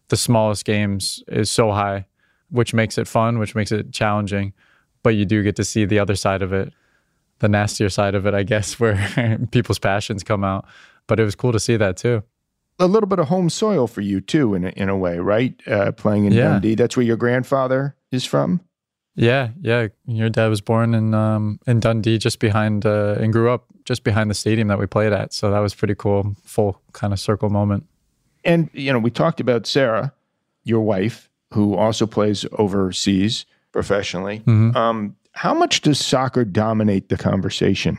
the 0.08 0.16
smallest 0.16 0.64
games 0.64 1.22
is 1.26 1.50
so 1.50 1.72
high, 1.72 2.06
which 2.50 2.72
makes 2.72 2.98
it 2.98 3.08
fun, 3.08 3.38
which 3.40 3.54
makes 3.56 3.72
it 3.72 3.92
challenging. 3.92 4.52
But 5.02 5.10
you 5.10 5.24
do 5.24 5.42
get 5.42 5.56
to 5.56 5.64
see 5.64 5.84
the 5.84 5.98
other 5.98 6.14
side 6.14 6.40
of 6.42 6.52
it, 6.52 6.72
the 7.40 7.48
nastier 7.48 7.88
side 7.88 8.14
of 8.14 8.26
it, 8.26 8.34
I 8.34 8.44
guess, 8.44 8.78
where 8.80 9.38
people's 9.50 9.80
passions 9.80 10.22
come 10.22 10.44
out. 10.44 10.64
But 11.08 11.18
it 11.18 11.24
was 11.24 11.34
cool 11.34 11.52
to 11.52 11.60
see 11.60 11.76
that 11.76 11.96
too. 11.96 12.22
A 12.78 12.86
little 12.86 13.08
bit 13.08 13.18
of 13.18 13.26
home 13.26 13.50
soil 13.50 13.88
for 13.88 14.02
you 14.02 14.20
too, 14.20 14.54
in 14.54 14.64
a, 14.66 14.68
in 14.70 14.88
a 14.88 14.96
way, 14.96 15.18
right? 15.18 15.60
Uh, 15.66 15.90
playing 15.90 16.26
in 16.26 16.32
Yeah. 16.32 16.44
Dundee. 16.50 16.76
That's 16.76 16.96
where 16.96 17.04
your 17.06 17.16
grandfather 17.16 17.96
is 18.12 18.24
from. 18.24 18.60
Yeah, 19.18 19.48
yeah. 19.60 19.88
Your 20.06 20.28
dad 20.28 20.46
was 20.46 20.60
born 20.60 20.94
in 20.94 21.12
um, 21.12 21.58
in 21.66 21.80
Dundee, 21.80 22.18
just 22.18 22.38
behind, 22.38 22.86
uh, 22.86 23.16
and 23.18 23.32
grew 23.32 23.50
up 23.50 23.64
just 23.84 24.04
behind 24.04 24.30
the 24.30 24.34
stadium 24.34 24.68
that 24.68 24.78
we 24.78 24.86
played 24.86 25.12
at. 25.12 25.32
So 25.32 25.50
that 25.50 25.58
was 25.58 25.74
pretty 25.74 25.96
cool, 25.96 26.36
full 26.44 26.80
kind 26.92 27.12
of 27.12 27.18
circle 27.18 27.50
moment. 27.50 27.84
And 28.44 28.70
you 28.72 28.92
know, 28.92 29.00
we 29.00 29.10
talked 29.10 29.40
about 29.40 29.66
Sarah, 29.66 30.12
your 30.62 30.82
wife, 30.82 31.28
who 31.52 31.74
also 31.74 32.06
plays 32.06 32.46
overseas 32.52 33.44
professionally. 33.72 34.40
Um, 34.76 35.16
how 35.32 35.52
much 35.52 35.80
does 35.80 35.98
soccer 35.98 36.44
dominate 36.44 37.08
the 37.08 37.16
conversation 37.16 37.98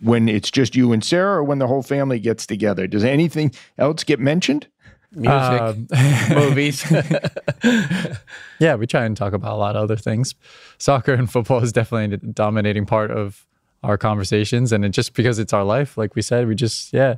when 0.00 0.28
it's 0.28 0.50
just 0.50 0.74
you 0.74 0.92
and 0.92 1.04
Sarah, 1.04 1.38
or 1.38 1.44
when 1.44 1.58
the 1.58 1.68
whole 1.68 1.82
family 1.82 2.18
gets 2.18 2.46
together? 2.46 2.88
Does 2.88 3.04
anything 3.04 3.52
else 3.78 4.02
get 4.02 4.18
mentioned? 4.18 4.66
Music, 5.12 5.60
Um, 5.60 5.86
movies. 6.34 6.84
yeah, 8.58 8.74
we 8.74 8.86
try 8.86 9.04
and 9.04 9.16
talk 9.16 9.32
about 9.32 9.52
a 9.52 9.56
lot 9.56 9.76
of 9.76 9.82
other 9.82 9.96
things. 9.96 10.34
Soccer 10.78 11.14
and 11.14 11.30
football 11.30 11.62
is 11.62 11.72
definitely 11.72 12.14
a 12.14 12.18
dominating 12.18 12.86
part 12.86 13.10
of 13.10 13.46
our 13.82 13.96
conversations, 13.96 14.72
and 14.72 14.84
it 14.84 14.90
just 14.90 15.14
because 15.14 15.38
it's 15.38 15.52
our 15.52 15.64
life, 15.64 15.96
like 15.96 16.14
we 16.14 16.22
said, 16.22 16.46
we 16.48 16.54
just 16.54 16.92
yeah, 16.92 17.16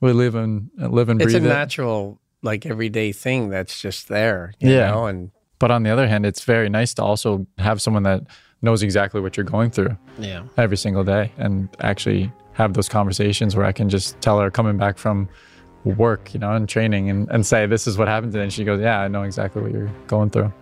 we 0.00 0.12
live 0.12 0.34
and 0.34 0.70
live 0.76 1.08
and 1.08 1.18
breathe. 1.18 1.28
it's 1.28 1.34
breathe 1.34 1.46
a 1.46 1.54
it. 1.54 1.58
natural, 1.58 2.18
like 2.42 2.66
everyday 2.66 3.12
thing 3.12 3.50
that's 3.50 3.80
just 3.80 4.08
there. 4.08 4.54
You 4.58 4.70
Yeah. 4.70 4.90
know? 4.90 5.06
and 5.06 5.30
But 5.58 5.70
on 5.70 5.82
the 5.82 5.90
other 5.90 6.08
hand, 6.08 6.24
it's 6.26 6.44
very 6.44 6.68
nice 6.68 6.94
to 6.94 7.02
also 7.02 7.46
have 7.58 7.80
someone 7.82 8.04
that 8.04 8.22
knows 8.62 8.82
exactly 8.82 9.20
what 9.20 9.36
you're 9.36 9.44
going 9.44 9.70
through 9.70 9.96
yeah, 10.18 10.42
every 10.56 10.76
single 10.76 11.04
day, 11.04 11.30
and 11.38 11.68
actually 11.80 12.32
have 12.52 12.72
those 12.74 12.88
conversations 12.88 13.54
where 13.54 13.64
I 13.66 13.72
can 13.72 13.88
just 13.88 14.20
tell 14.20 14.40
her 14.40 14.50
coming 14.50 14.76
back 14.78 14.98
from 14.98 15.28
work, 15.94 16.32
you 16.34 16.40
know, 16.40 16.52
and 16.52 16.68
training, 16.68 17.10
and, 17.10 17.28
and 17.30 17.44
say 17.46 17.66
this 17.66 17.86
is 17.86 17.96
what 17.98 18.08
happened 18.08 18.32
today, 18.32 18.44
and 18.44 18.52
she 18.52 18.64
goes, 18.64 18.80
yeah, 18.80 19.00
I 19.00 19.08
know 19.08 19.22
exactly 19.22 19.62
what 19.62 19.72
you're 19.72 19.90
going 20.06 20.30
through. 20.30 20.52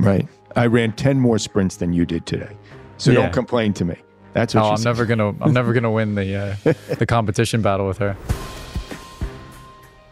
Right. 0.00 0.26
I 0.56 0.66
ran 0.66 0.92
ten 0.92 1.18
more 1.20 1.38
sprints 1.38 1.76
than 1.76 1.92
you 1.92 2.04
did 2.06 2.26
today, 2.26 2.56
so 2.96 3.10
Yeah. 3.10 3.22
don't 3.22 3.32
complain 3.32 3.72
to 3.74 3.84
me. 3.84 3.96
That's 4.32 4.54
what 4.54 4.62
Oh, 4.62 4.66
she 4.66 4.70
I'm 4.72 4.76
said. 4.78 4.84
never 4.86 5.06
gonna 5.06 5.34
I'm 5.40 5.52
never 5.52 5.72
gonna 5.72 5.90
win 5.90 6.14
the 6.16 6.36
uh, 6.66 6.72
the 6.98 7.06
competition 7.06 7.62
battle 7.62 7.86
with 7.86 7.98
her. 7.98 8.14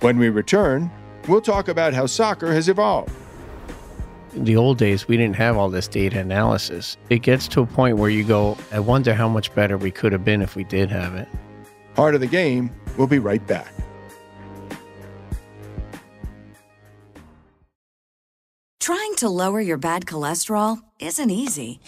When 0.01 0.19
we 0.19 0.29
return, 0.31 0.91
we'll 1.29 1.41
talk 1.41 1.69
about 1.69 1.95
how 1.95 2.07
soccer 2.07 2.53
has 2.53 2.69
evolved. 2.69 3.13
In 4.35 4.45
the 4.45 4.57
old 4.57 4.79
days, 4.79 5.07
we 5.07 5.17
didn't 5.17 5.37
have 5.37 5.57
all 5.57 5.69
this 5.69 5.87
data 5.87 6.19
analysis. 6.19 6.97
It 7.11 7.21
gets 7.21 7.47
to 7.49 7.61
a 7.61 7.67
point 7.67 7.99
where 7.99 8.09
you 8.11 8.25
go, 8.25 8.57
I 8.73 8.81
wonder 8.81 9.13
how 9.15 9.29
much 9.29 9.55
better 9.55 9.77
we 9.77 9.91
could 9.91 10.11
have 10.13 10.25
been 10.25 10.41
if 10.41 10.57
we 10.57 10.65
did 10.65 10.91
have 10.91 11.15
it. 11.15 11.29
Part 11.95 12.15
of 12.15 12.21
the 12.23 12.27
game, 12.27 12.71
we'll 12.97 13.07
be 13.07 13.19
right 13.19 13.47
back. 13.47 13.73
Trying 18.83 19.15
to 19.19 19.29
lower 19.29 19.61
your 19.61 19.77
bad 19.77 20.07
cholesterol 20.07 20.83
isn't 20.99 21.31
easy. 21.31 21.79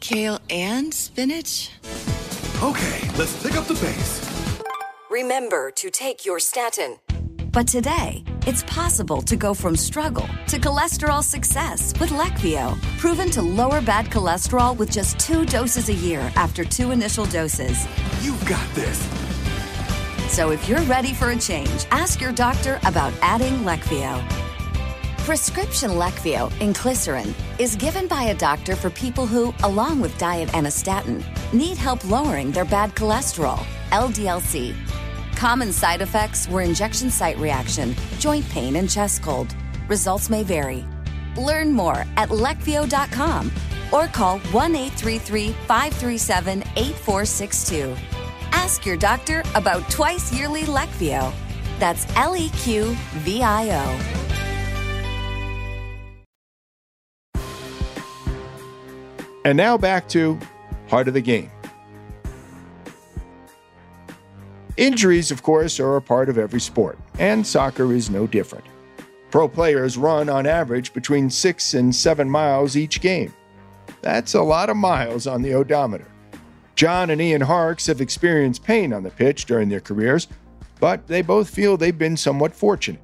Kale 0.00 0.40
and 0.48 0.94
spinach? 0.94 1.70
Okay, 2.62 3.10
let's 3.18 3.42
pick 3.42 3.56
up 3.56 3.66
the 3.66 3.74
pace. 3.74 4.26
Remember 5.10 5.70
to 5.72 5.90
take 5.90 6.24
your 6.24 6.40
statin. 6.40 6.96
But 7.52 7.68
today, 7.68 8.24
it's 8.46 8.62
possible 8.62 9.20
to 9.20 9.36
go 9.36 9.52
from 9.52 9.76
struggle 9.76 10.26
to 10.46 10.58
cholesterol 10.58 11.22
success 11.22 11.92
with 12.00 12.08
Leqvio, 12.08 12.80
proven 12.96 13.28
to 13.28 13.42
lower 13.42 13.82
bad 13.82 14.06
cholesterol 14.06 14.74
with 14.74 14.90
just 14.90 15.18
two 15.18 15.44
doses 15.44 15.90
a 15.90 15.94
year 15.94 16.32
after 16.36 16.64
two 16.64 16.90
initial 16.90 17.26
doses. 17.26 17.86
You've 18.22 18.42
got 18.46 18.66
this. 18.74 18.98
So 20.34 20.52
if 20.52 20.70
you're 20.70 20.80
ready 20.84 21.12
for 21.12 21.32
a 21.32 21.36
change, 21.36 21.84
ask 21.90 22.18
your 22.18 22.32
doctor 22.32 22.80
about 22.86 23.12
adding 23.20 23.58
Leqvio. 23.58 24.53
Prescription 25.24 25.92
Leqvio 25.92 26.50
inclisiran 26.60 27.32
is 27.58 27.76
given 27.76 28.06
by 28.06 28.24
a 28.24 28.34
doctor 28.34 28.76
for 28.76 28.90
people 28.90 29.26
who, 29.26 29.54
along 29.62 30.02
with 30.02 30.18
diet 30.18 30.52
and 30.52 30.66
a 30.66 30.70
statin, 30.70 31.24
need 31.50 31.78
help 31.78 32.04
lowering 32.04 32.52
their 32.52 32.66
bad 32.66 32.94
cholesterol, 32.94 33.56
LDLC. 33.90 34.76
Common 35.34 35.72
side 35.72 36.02
effects 36.02 36.46
were 36.46 36.60
injection 36.60 37.08
site 37.08 37.38
reaction, 37.38 37.94
joint 38.18 38.46
pain, 38.50 38.76
and 38.76 38.90
chest 38.90 39.22
cold. 39.22 39.54
Results 39.88 40.28
may 40.28 40.42
vary. 40.42 40.84
Learn 41.38 41.72
more 41.72 42.04
at 42.18 42.28
leqvio.com 42.28 43.50
or 43.94 44.08
call 44.08 44.40
1 44.52 44.76
833 44.76 45.52
537 45.66 46.62
8462. 46.76 47.96
Ask 48.52 48.84
your 48.84 48.98
doctor 48.98 49.42
about 49.54 49.90
twice 49.90 50.34
yearly 50.34 50.64
Leqvio. 50.64 51.32
That's 51.78 52.06
L 52.14 52.36
E 52.36 52.50
Q 52.50 52.94
V 53.24 53.42
I 53.42 53.70
O. 53.70 54.23
And 59.44 59.58
now 59.58 59.76
back 59.76 60.08
to 60.08 60.38
Heart 60.88 61.08
of 61.08 61.14
the 61.14 61.20
Game. 61.20 61.50
Injuries, 64.76 65.30
of 65.30 65.42
course, 65.42 65.78
are 65.78 65.96
a 65.96 66.02
part 66.02 66.28
of 66.28 66.38
every 66.38 66.60
sport, 66.60 66.98
and 67.18 67.46
soccer 67.46 67.92
is 67.92 68.10
no 68.10 68.26
different. 68.26 68.64
Pro 69.30 69.46
players 69.48 69.96
run 69.96 70.28
on 70.28 70.46
average 70.46 70.92
between 70.94 71.28
six 71.28 71.74
and 71.74 71.94
seven 71.94 72.28
miles 72.28 72.76
each 72.76 73.00
game. 73.00 73.32
That's 74.00 74.34
a 74.34 74.42
lot 74.42 74.70
of 74.70 74.76
miles 74.76 75.26
on 75.26 75.42
the 75.42 75.54
odometer. 75.54 76.06
John 76.74 77.10
and 77.10 77.20
Ian 77.20 77.42
Harkes 77.42 77.86
have 77.86 78.00
experienced 78.00 78.64
pain 78.64 78.92
on 78.92 79.02
the 79.02 79.10
pitch 79.10 79.44
during 79.44 79.68
their 79.68 79.80
careers, 79.80 80.26
but 80.80 81.06
they 81.06 81.22
both 81.22 81.50
feel 81.50 81.76
they've 81.76 81.96
been 81.96 82.16
somewhat 82.16 82.54
fortunate. 82.54 83.02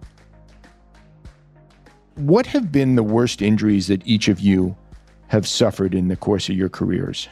What 2.16 2.46
have 2.46 2.72
been 2.72 2.96
the 2.96 3.02
worst 3.02 3.42
injuries 3.42 3.86
that 3.88 4.06
each 4.06 4.28
of 4.28 4.40
you 4.40 4.76
have 5.30 5.46
suffered 5.46 5.94
in 5.94 6.08
the 6.08 6.16
course 6.16 6.48
of 6.48 6.56
your 6.56 6.68
careers? 6.68 7.28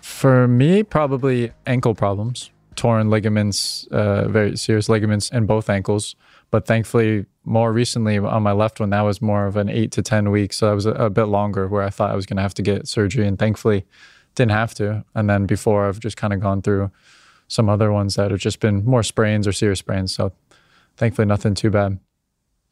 For 0.00 0.48
me, 0.48 0.82
probably 0.82 1.52
ankle 1.66 1.94
problems, 1.94 2.50
torn 2.74 3.10
ligaments, 3.10 3.86
uh, 3.90 4.28
very 4.28 4.56
serious 4.56 4.88
ligaments 4.88 5.30
in 5.30 5.44
both 5.44 5.68
ankles. 5.68 6.16
But 6.50 6.66
thankfully, 6.66 7.26
more 7.44 7.70
recently 7.70 8.16
on 8.16 8.42
my 8.42 8.52
left 8.52 8.80
one, 8.80 8.90
that 8.90 9.02
was 9.02 9.20
more 9.20 9.44
of 9.44 9.56
an 9.56 9.68
eight 9.68 9.92
to 9.92 10.02
10 10.02 10.30
weeks. 10.30 10.56
So 10.56 10.68
that 10.68 10.74
was 10.74 10.86
a, 10.86 10.92
a 10.92 11.10
bit 11.10 11.24
longer 11.24 11.68
where 11.68 11.82
I 11.82 11.90
thought 11.90 12.10
I 12.10 12.16
was 12.16 12.24
going 12.24 12.38
to 12.38 12.42
have 12.42 12.54
to 12.54 12.62
get 12.62 12.88
surgery. 12.88 13.26
And 13.26 13.38
thankfully, 13.38 13.84
didn't 14.34 14.52
have 14.52 14.74
to. 14.76 15.04
And 15.14 15.28
then 15.28 15.44
before, 15.44 15.86
I've 15.86 16.00
just 16.00 16.16
kind 16.16 16.32
of 16.32 16.40
gone 16.40 16.62
through 16.62 16.90
some 17.48 17.68
other 17.68 17.92
ones 17.92 18.14
that 18.14 18.30
have 18.30 18.40
just 18.40 18.60
been 18.60 18.86
more 18.86 19.02
sprains 19.02 19.46
or 19.46 19.52
serious 19.52 19.80
sprains. 19.80 20.14
So 20.14 20.32
thankfully, 20.96 21.26
nothing 21.26 21.54
too 21.54 21.70
bad. 21.70 21.98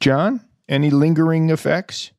John, 0.00 0.40
any 0.66 0.88
lingering 0.88 1.50
effects? 1.50 2.12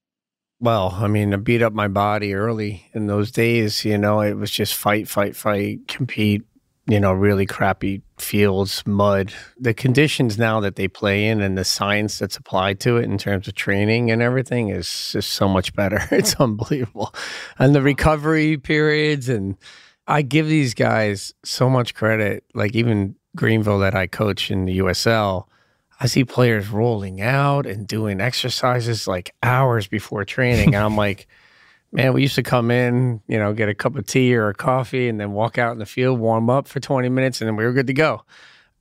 Well, 0.59 0.95
I 0.97 1.07
mean, 1.07 1.33
I 1.33 1.37
beat 1.37 1.61
up 1.61 1.73
my 1.73 1.87
body 1.87 2.33
early 2.33 2.89
in 2.93 3.05
those 3.07 3.31
days. 3.31 3.85
You 3.85 3.97
know, 3.97 4.21
it 4.21 4.33
was 4.33 4.49
just 4.49 4.73
fight, 4.73 5.07
fight, 5.07 5.35
fight, 5.35 5.87
compete. 5.87 6.43
You 6.89 7.01
know, 7.01 7.11
really 7.11 7.45
crappy 7.45 8.01
fields, 8.17 8.81
mud. 8.87 9.33
The 9.59 9.73
conditions 9.73 10.37
now 10.37 10.61
that 10.61 10.77
they 10.77 10.87
play 10.87 11.27
in 11.27 11.41
and 11.41 11.57
the 11.57 11.65
science 11.65 12.17
that's 12.17 12.37
applied 12.37 12.79
to 12.79 12.95
it 12.95 13.03
in 13.03 13.17
terms 13.17 13.47
of 13.49 13.55
training 13.55 14.09
and 14.09 14.21
everything 14.21 14.69
is 14.69 15.11
just 15.11 15.31
so 15.31 15.49
much 15.49 15.73
better. 15.73 16.01
It's 16.11 16.35
unbelievable. 16.35 17.13
And 17.59 17.75
the 17.75 17.81
recovery 17.81 18.57
periods. 18.57 19.27
And 19.27 19.57
I 20.07 20.21
give 20.21 20.47
these 20.47 20.73
guys 20.73 21.33
so 21.43 21.69
much 21.69 21.93
credit. 21.93 22.45
Like, 22.53 22.73
even 22.73 23.15
Greenville 23.35 23.79
that 23.79 23.93
I 23.93 24.07
coach 24.07 24.49
in 24.49 24.63
the 24.63 24.79
USL 24.79 25.47
I 25.99 26.07
see 26.07 26.25
players 26.25 26.69
rolling 26.69 27.21
out 27.21 27.65
and 27.65 27.87
doing 27.87 28.21
exercises 28.21 29.07
like 29.07 29.33
hours 29.41 29.87
before 29.87 30.25
training. 30.25 30.75
And 30.75 30.83
I'm 30.83 30.95
like, 31.05 31.27
man, 31.91 32.13
we 32.13 32.21
used 32.21 32.35
to 32.35 32.43
come 32.43 32.69
in, 32.69 33.21
you 33.27 33.39
know, 33.39 33.53
get 33.53 33.69
a 33.69 33.75
cup 33.75 33.95
of 33.95 34.05
tea 34.05 34.35
or 34.35 34.49
a 34.49 34.53
coffee 34.53 35.09
and 35.09 35.19
then 35.19 35.31
walk 35.31 35.57
out 35.57 35.71
in 35.71 35.79
the 35.79 35.85
field, 35.85 36.19
warm 36.19 36.49
up 36.49 36.67
for 36.67 36.79
20 36.79 37.09
minutes, 37.09 37.41
and 37.41 37.47
then 37.47 37.55
we 37.55 37.63
were 37.63 37.73
good 37.73 37.87
to 37.87 37.93
go. 37.93 38.23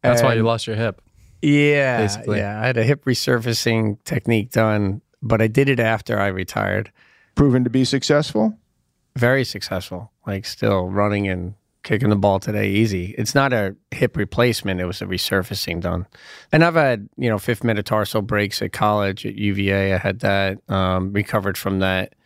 That's 0.02 0.20
and 0.20 0.28
why 0.28 0.34
you 0.34 0.42
lost 0.42 0.66
your 0.66 0.76
hip. 0.76 1.00
Yeah. 1.40 1.98
basically. 1.98 2.38
Yeah. 2.38 2.60
I 2.60 2.66
had 2.66 2.76
a 2.76 2.84
hip 2.84 3.04
resurfacing 3.04 3.98
technique 4.04 4.50
done, 4.50 5.00
but 5.22 5.40
I 5.40 5.46
did 5.46 5.68
it 5.68 5.80
after 5.80 6.18
I 6.18 6.28
retired. 6.28 6.92
Proven 7.34 7.64
to 7.64 7.70
be 7.70 7.84
successful? 7.84 8.58
Very 9.16 9.44
successful, 9.44 10.12
like 10.26 10.44
still 10.44 10.88
running 10.88 11.28
and 11.28 11.54
kicking 11.86 12.10
the 12.10 12.16
ball 12.16 12.40
today 12.40 12.68
easy. 12.68 13.14
It's 13.16 13.32
not 13.32 13.52
a 13.52 13.76
hip 13.92 14.16
replacement, 14.16 14.80
it 14.80 14.86
was 14.86 15.00
a 15.00 15.06
resurfacing 15.06 15.80
done. 15.80 16.06
And 16.50 16.64
I've 16.64 16.74
had, 16.74 17.08
you 17.16 17.30
know, 17.30 17.38
fifth 17.38 17.62
metatarsal 17.62 18.22
breaks 18.22 18.60
at 18.60 18.72
college 18.72 19.24
at 19.24 19.36
UVA. 19.36 19.94
I 19.94 19.98
had 19.98 20.18
that, 20.20 20.58
um, 20.68 21.12
recovered 21.12 21.56
from 21.56 21.78
that, 21.78 22.16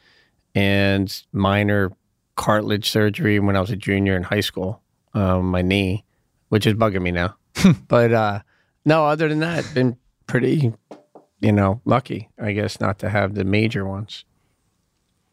and 0.55 1.23
minor 1.33 1.93
cartilage 2.37 2.91
surgery 2.91 3.39
when 3.39 3.55
I 3.55 3.61
was 3.61 3.71
a 3.71 3.77
junior 3.77 4.17
in 4.17 4.23
high 4.23 4.41
school, 4.41 4.83
um, 5.13 5.51
my 5.51 5.61
knee, 5.61 6.07
which 6.49 6.67
is 6.67 6.73
bugging 6.73 7.03
me 7.03 7.11
now. 7.11 7.37
but 7.87 8.15
uh, 8.15 8.41
no, 8.87 9.05
other 9.05 9.29
than 9.29 9.41
that, 9.41 9.71
been 9.75 9.99
pretty, 10.27 10.73
you 11.41 11.53
know, 11.53 11.83
lucky, 11.85 12.31
I 12.41 12.53
guess, 12.53 12.81
not 12.81 12.99
to 13.01 13.11
have 13.11 13.35
the 13.35 13.45
major 13.45 13.85
ones 13.85 14.25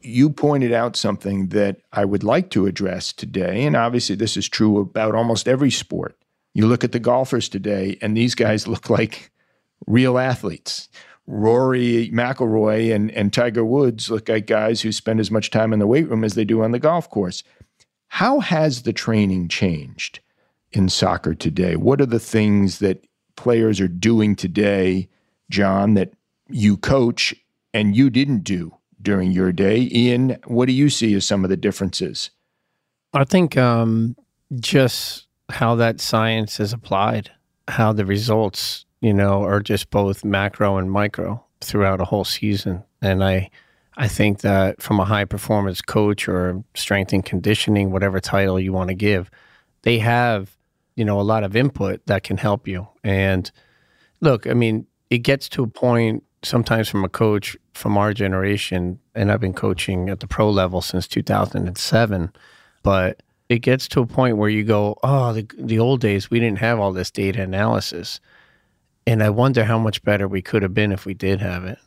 you 0.01 0.29
pointed 0.29 0.71
out 0.71 0.95
something 0.95 1.47
that 1.47 1.81
I 1.91 2.05
would 2.05 2.23
like 2.23 2.49
to 2.51 2.67
address 2.67 3.11
today. 3.11 3.65
And 3.65 3.75
obviously, 3.75 4.15
this 4.15 4.37
is 4.37 4.47
true 4.47 4.79
about 4.79 5.15
almost 5.15 5.47
every 5.47 5.71
sport. 5.71 6.17
You 6.53 6.67
look 6.67 6.83
at 6.83 6.91
the 6.91 6.99
golfers 6.99 7.49
today, 7.49 7.97
and 8.01 8.15
these 8.15 8.35
guys 8.35 8.67
look 8.67 8.89
like 8.89 9.31
real 9.85 10.17
athletes. 10.17 10.89
Rory 11.25 12.09
McIlroy 12.13 12.95
and, 12.95 13.11
and 13.11 13.33
Tiger 13.33 13.65
Woods 13.65 14.09
look 14.09 14.29
like 14.29 14.47
guys 14.47 14.81
who 14.81 14.93
spend 14.93 15.19
as 15.19 15.29
much 15.29 15.51
time 15.51 15.73
in 15.73 15.79
the 15.79 15.87
weight 15.87 16.09
room 16.09 16.23
as 16.23 16.35
they 16.35 16.45
do 16.45 16.63
on 16.63 16.71
the 16.71 16.79
golf 16.79 17.09
course. 17.09 17.43
How 18.07 18.39
has 18.39 18.83
the 18.83 18.93
training 18.93 19.49
changed 19.49 20.21
in 20.71 20.87
soccer 20.87 21.35
today? 21.35 21.75
What 21.75 21.99
are 21.99 22.05
the 22.05 22.19
things 22.19 22.79
that 22.79 23.05
players 23.35 23.81
are 23.81 23.89
doing 23.89 24.37
today, 24.37 25.09
John, 25.49 25.95
that 25.95 26.13
you 26.49 26.77
coach 26.77 27.35
and 27.73 27.93
you 27.93 28.09
didn't 28.09 28.45
do 28.45 28.76
during 29.01 29.31
your 29.31 29.51
day. 29.51 29.89
Ian, 29.91 30.37
what 30.45 30.67
do 30.67 30.73
you 30.73 30.89
see 30.89 31.13
as 31.13 31.25
some 31.25 31.43
of 31.43 31.49
the 31.49 31.57
differences? 31.57 32.31
I 33.13 33.23
think 33.23 33.57
um, 33.57 34.15
just 34.59 35.27
how 35.49 35.75
that 35.75 36.01
science 36.01 36.59
is 36.59 36.73
applied, 36.73 37.31
how 37.67 37.93
the 37.93 38.05
results, 38.05 38.85
you 39.01 39.13
know, 39.13 39.43
are 39.43 39.61
just 39.61 39.89
both 39.89 40.25
macro 40.25 40.77
and 40.77 40.91
micro 40.91 41.43
throughout 41.61 42.01
a 42.01 42.05
whole 42.05 42.25
season. 42.25 42.83
And 43.01 43.23
I, 43.23 43.49
I 43.95 44.07
think 44.07 44.41
that 44.41 44.81
from 44.81 44.99
a 44.99 45.05
high 45.05 45.25
performance 45.25 45.81
coach 45.81 46.27
or 46.27 46.63
strength 46.75 47.13
and 47.13 47.25
conditioning, 47.25 47.91
whatever 47.91 48.19
title 48.19 48.59
you 48.59 48.73
want 48.73 48.89
to 48.89 48.95
give, 48.95 49.31
they 49.83 49.99
have, 49.99 50.55
you 50.95 51.05
know, 51.05 51.19
a 51.19 51.23
lot 51.23 51.43
of 51.43 51.55
input 51.55 52.05
that 52.07 52.23
can 52.23 52.37
help 52.37 52.67
you. 52.67 52.87
And 53.03 53.49
look, 54.21 54.47
I 54.47 54.53
mean, 54.53 54.85
it 55.09 55.19
gets 55.19 55.47
to 55.49 55.63
a 55.63 55.67
point 55.67 56.23
sometimes 56.43 56.89
from 56.89 57.03
a 57.03 57.09
coach 57.09 57.57
from 57.73 57.97
our 57.97 58.13
generation, 58.13 58.99
and 59.15 59.31
I've 59.31 59.39
been 59.39 59.51
mm-hmm. 59.51 59.59
coaching 59.59 60.09
at 60.09 60.19
the 60.19 60.27
pro 60.27 60.49
level 60.49 60.81
since 60.81 61.07
2007, 61.07 62.31
but 62.83 63.21
it 63.49 63.59
gets 63.59 63.87
to 63.89 64.01
a 64.01 64.07
point 64.07 64.37
where 64.37 64.49
you 64.49 64.63
go, 64.63 64.97
oh, 65.03 65.33
the, 65.33 65.47
the 65.57 65.79
old 65.79 66.01
days, 66.01 66.29
we 66.29 66.39
didn't 66.39 66.59
have 66.59 66.79
all 66.79 66.91
this 66.91 67.11
data 67.11 67.41
analysis. 67.41 68.19
And 69.05 69.23
I 69.23 69.29
wonder 69.29 69.63
how 69.63 69.79
much 69.79 70.03
better 70.03 70.27
we 70.27 70.41
could 70.41 70.63
have 70.63 70.73
been 70.73 70.91
if 70.91 71.05
we 71.05 71.13
did 71.13 71.39
have 71.39 71.63
it. 71.63 71.79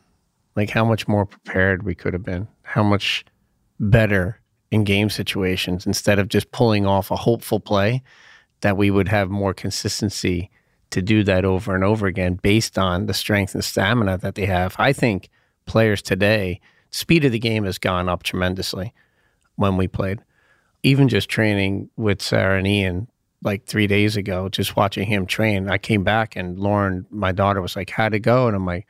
Like 0.56 0.70
how 0.70 0.84
much 0.84 1.06
more 1.06 1.26
prepared 1.26 1.82
we 1.82 1.94
could 1.94 2.14
have 2.14 2.22
been, 2.22 2.48
how 2.62 2.82
much 2.82 3.24
better 3.78 4.40
in 4.70 4.84
game 4.84 5.10
situations 5.10 5.86
instead 5.86 6.18
of 6.18 6.28
just 6.28 6.50
pulling 6.50 6.86
off 6.86 7.10
a 7.10 7.16
hopeful 7.16 7.60
play 7.60 8.02
that 8.60 8.76
we 8.76 8.90
would 8.90 9.08
have 9.08 9.30
more 9.30 9.54
consistency 9.54 10.50
to 10.90 11.02
do 11.02 11.22
that 11.24 11.44
over 11.44 11.74
and 11.74 11.84
over 11.84 12.06
again 12.06 12.34
based 12.34 12.78
on 12.78 13.06
the 13.06 13.14
strength 13.14 13.54
and 13.54 13.64
stamina 13.64 14.18
that 14.18 14.34
they 14.34 14.46
have. 14.46 14.74
I 14.78 14.92
think 14.92 15.28
players 15.66 16.02
today, 16.02 16.60
speed 16.90 17.24
of 17.24 17.32
the 17.32 17.38
game 17.38 17.64
has 17.64 17.78
gone 17.78 18.08
up 18.08 18.22
tremendously 18.22 18.92
when 19.56 19.76
we 19.76 19.88
played. 19.88 20.20
Even 20.82 21.08
just 21.08 21.28
training 21.28 21.90
with 21.96 22.22
Sarah 22.22 22.58
and 22.58 22.66
Ian 22.66 23.08
like 23.42 23.66
three 23.66 23.86
days 23.86 24.16
ago, 24.16 24.48
just 24.48 24.76
watching 24.76 25.06
him 25.06 25.26
train, 25.26 25.68
I 25.68 25.78
came 25.78 26.04
back 26.04 26.36
and 26.36 26.58
Lauren, 26.58 27.06
my 27.10 27.32
daughter, 27.32 27.60
was 27.60 27.76
like, 27.76 27.90
How'd 27.90 28.14
it 28.14 28.20
go? 28.20 28.46
And 28.46 28.56
I'm 28.56 28.66
like, 28.66 28.86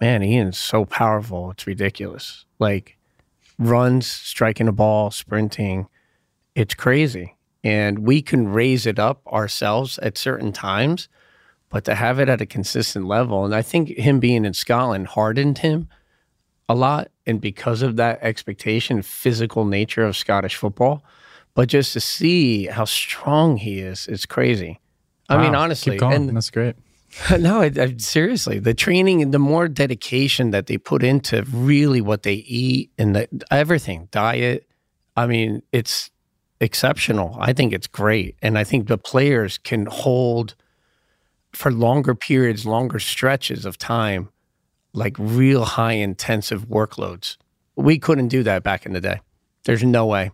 Man, 0.00 0.22
Ian's 0.22 0.58
so 0.58 0.84
powerful. 0.84 1.50
It's 1.52 1.66
ridiculous. 1.66 2.44
Like 2.58 2.98
runs, 3.58 4.06
striking 4.06 4.68
a 4.68 4.72
ball, 4.72 5.10
sprinting. 5.10 5.86
It's 6.54 6.74
crazy. 6.74 7.35
And 7.64 8.00
we 8.00 8.22
can 8.22 8.48
raise 8.48 8.86
it 8.86 8.98
up 8.98 9.26
ourselves 9.26 9.98
at 9.98 10.16
certain 10.16 10.52
times, 10.52 11.08
but 11.68 11.84
to 11.84 11.94
have 11.94 12.20
it 12.20 12.28
at 12.28 12.40
a 12.40 12.46
consistent 12.46 13.06
level, 13.06 13.44
and 13.44 13.54
I 13.54 13.62
think 13.62 13.88
him 13.88 14.20
being 14.20 14.44
in 14.44 14.54
Scotland 14.54 15.08
hardened 15.08 15.58
him 15.58 15.88
a 16.68 16.74
lot. 16.74 17.10
And 17.26 17.40
because 17.40 17.82
of 17.82 17.96
that 17.96 18.20
expectation, 18.22 19.02
physical 19.02 19.64
nature 19.64 20.04
of 20.04 20.16
Scottish 20.16 20.56
football, 20.56 21.04
but 21.54 21.68
just 21.68 21.92
to 21.94 22.00
see 22.00 22.66
how 22.66 22.84
strong 22.84 23.56
he 23.56 23.80
is, 23.80 24.06
it's 24.06 24.26
crazy. 24.26 24.80
I 25.28 25.42
mean, 25.42 25.54
honestly, 25.54 25.92
keep 25.92 26.00
going. 26.00 26.28
and 26.28 26.36
that's 26.36 26.50
great. 26.50 26.76
no, 27.38 27.62
I, 27.62 27.72
I, 27.76 27.94
seriously, 27.98 28.58
the 28.58 28.74
training 28.74 29.22
and 29.22 29.32
the 29.32 29.38
more 29.38 29.68
dedication 29.68 30.50
that 30.50 30.66
they 30.66 30.78
put 30.78 31.02
into 31.02 31.42
really 31.50 32.00
what 32.00 32.22
they 32.22 32.34
eat 32.34 32.90
and 32.98 33.16
the, 33.16 33.28
everything, 33.50 34.08
diet. 34.10 34.68
I 35.16 35.26
mean, 35.26 35.62
it's 35.72 36.10
exceptional. 36.60 37.36
I 37.40 37.52
think 37.52 37.72
it's 37.72 37.86
great, 37.86 38.36
and 38.42 38.58
I 38.58 38.64
think 38.64 38.88
the 38.88 38.98
players 38.98 39.58
can 39.58 39.86
hold 39.86 40.54
for 41.52 41.70
longer 41.70 42.14
periods, 42.14 42.66
longer 42.66 42.98
stretches 42.98 43.64
of 43.64 43.78
time, 43.78 44.28
like 44.92 45.16
real 45.18 45.64
high 45.64 45.92
intensive 45.92 46.66
workloads. 46.68 47.36
We 47.76 47.98
couldn't 47.98 48.28
do 48.28 48.42
that 48.42 48.62
back 48.62 48.86
in 48.86 48.92
the 48.92 49.00
day. 49.00 49.20
There's 49.64 49.82
no 49.82 50.06
way. 50.06 50.30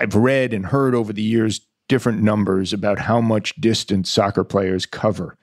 I've 0.00 0.14
read 0.14 0.52
and 0.52 0.66
heard 0.66 0.94
over 0.94 1.12
the 1.12 1.22
years 1.22 1.60
different 1.88 2.22
numbers 2.22 2.72
about 2.72 2.98
how 2.98 3.20
much 3.20 3.54
distance 3.56 4.10
soccer 4.10 4.44
players 4.44 4.86
cover 4.86 5.36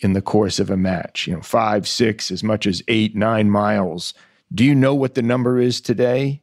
in 0.00 0.12
the 0.12 0.22
course 0.22 0.60
of 0.60 0.70
a 0.70 0.76
match. 0.76 1.26
You 1.26 1.34
know, 1.34 1.42
five, 1.42 1.88
six, 1.88 2.30
as 2.30 2.44
much 2.44 2.66
as 2.66 2.82
eight, 2.88 3.16
nine 3.16 3.50
miles. 3.50 4.14
Do 4.54 4.64
you 4.64 4.74
know 4.74 4.94
what 4.94 5.14
the 5.14 5.22
number 5.22 5.58
is 5.58 5.80
today? 5.80 6.42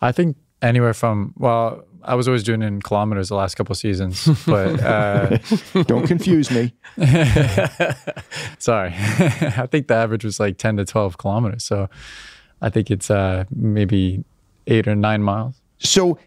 I 0.00 0.12
think 0.12 0.36
anywhere 0.62 0.94
from 0.94 1.34
well, 1.36 1.84
I 2.02 2.14
was 2.14 2.28
always 2.28 2.44
doing 2.44 2.62
it 2.62 2.66
in 2.66 2.80
kilometers 2.80 3.28
the 3.28 3.34
last 3.34 3.56
couple 3.56 3.72
of 3.72 3.78
seasons, 3.78 4.26
but 4.46 4.80
uh, 4.82 5.38
Don't 5.84 6.06
confuse 6.06 6.50
me. 6.50 6.72
sorry, 8.58 8.92
I 8.94 9.66
think 9.70 9.88
the 9.88 9.94
average 9.94 10.24
was 10.24 10.38
like 10.38 10.58
ten 10.58 10.76
to 10.76 10.84
twelve 10.84 11.18
kilometers. 11.18 11.64
So 11.64 11.88
I 12.62 12.70
think 12.70 12.90
it's 12.90 13.10
uh, 13.10 13.44
maybe 13.54 14.24
eight 14.66 14.88
or 14.88 14.94
nine 14.94 15.22
miles. 15.22 15.60
So, 15.78 16.18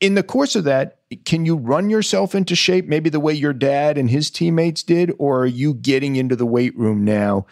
in 0.00 0.14
the 0.14 0.22
course 0.22 0.56
of 0.56 0.64
that, 0.64 0.98
can 1.24 1.46
you 1.46 1.56
run 1.56 1.88
yourself 1.88 2.34
into 2.34 2.54
shape 2.54 2.86
maybe 2.86 3.08
the 3.08 3.20
way 3.20 3.32
your 3.32 3.52
dad 3.52 3.96
and 3.96 4.10
his 4.10 4.30
teammates 4.30 4.82
did? 4.82 5.12
Or 5.18 5.42
are 5.42 5.46
you 5.46 5.74
getting 5.74 6.16
into 6.16 6.36
the 6.36 6.46
weight 6.46 6.76
room 6.76 7.04
now, 7.04 7.46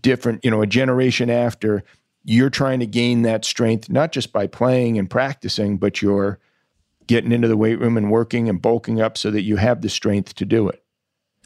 different, 0.00 0.44
you 0.44 0.50
know, 0.50 0.62
a 0.62 0.66
generation 0.66 1.30
after? 1.30 1.84
You're 2.24 2.50
trying 2.50 2.80
to 2.80 2.86
gain 2.86 3.22
that 3.22 3.44
strength, 3.44 3.88
not 3.88 4.12
just 4.12 4.32
by 4.32 4.46
playing 4.46 4.98
and 4.98 5.08
practicing, 5.08 5.78
but 5.78 6.02
you're 6.02 6.38
getting 7.06 7.32
into 7.32 7.48
the 7.48 7.56
weight 7.56 7.80
room 7.80 7.96
and 7.96 8.10
working 8.10 8.48
and 8.48 8.60
bulking 8.60 9.00
up 9.00 9.18
so 9.18 9.30
that 9.30 9.42
you 9.42 9.56
have 9.56 9.82
the 9.82 9.88
strength 9.88 10.34
to 10.36 10.44
do 10.44 10.68
it. 10.68 10.82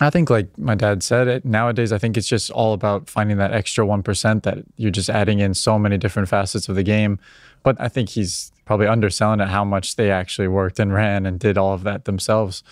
I 0.00 0.10
think, 0.10 0.28
like 0.28 0.58
my 0.58 0.74
dad 0.74 1.04
said, 1.04 1.28
it 1.28 1.44
nowadays. 1.44 1.92
I 1.92 1.98
think 1.98 2.16
it's 2.16 2.26
just 2.26 2.50
all 2.50 2.72
about 2.72 3.08
finding 3.08 3.36
that 3.36 3.52
extra 3.52 3.86
one 3.86 4.02
percent 4.02 4.42
that 4.42 4.58
you're 4.76 4.90
just 4.90 5.08
adding 5.08 5.38
in 5.38 5.54
so 5.54 5.78
many 5.78 5.96
different 5.96 6.28
facets 6.28 6.68
of 6.68 6.74
the 6.74 6.82
game. 6.82 7.20
But 7.62 7.80
I 7.80 7.88
think 7.88 8.08
he's 8.08 8.50
probably 8.64 8.88
underselling 8.88 9.40
it 9.40 9.48
how 9.48 9.64
much 9.64 9.94
they 9.94 10.10
actually 10.10 10.48
worked 10.48 10.80
and 10.80 10.92
ran 10.92 11.26
and 11.26 11.38
did 11.38 11.56
all 11.56 11.72
of 11.72 11.84
that 11.84 12.06
themselves. 12.06 12.64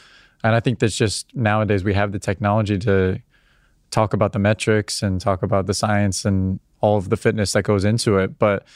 And 0.42 0.54
I 0.54 0.60
think 0.60 0.80
that's 0.80 0.96
just 0.96 1.34
nowadays 1.36 1.84
we 1.84 1.94
have 1.94 2.10
the 2.10 2.18
technology 2.18 2.76
to 2.80 3.22
talk 3.92 4.12
about 4.12 4.32
the 4.32 4.40
metrics 4.40 5.02
and 5.02 5.20
talk 5.20 5.44
about 5.44 5.66
the 5.66 5.74
science 5.74 6.24
and 6.24 6.58
all 6.80 6.96
of 6.96 7.10
the 7.10 7.16
fitness 7.16 7.52
that 7.52 7.62
goes 7.62 7.84
into 7.84 8.18
it. 8.18 8.38
But 8.38 8.66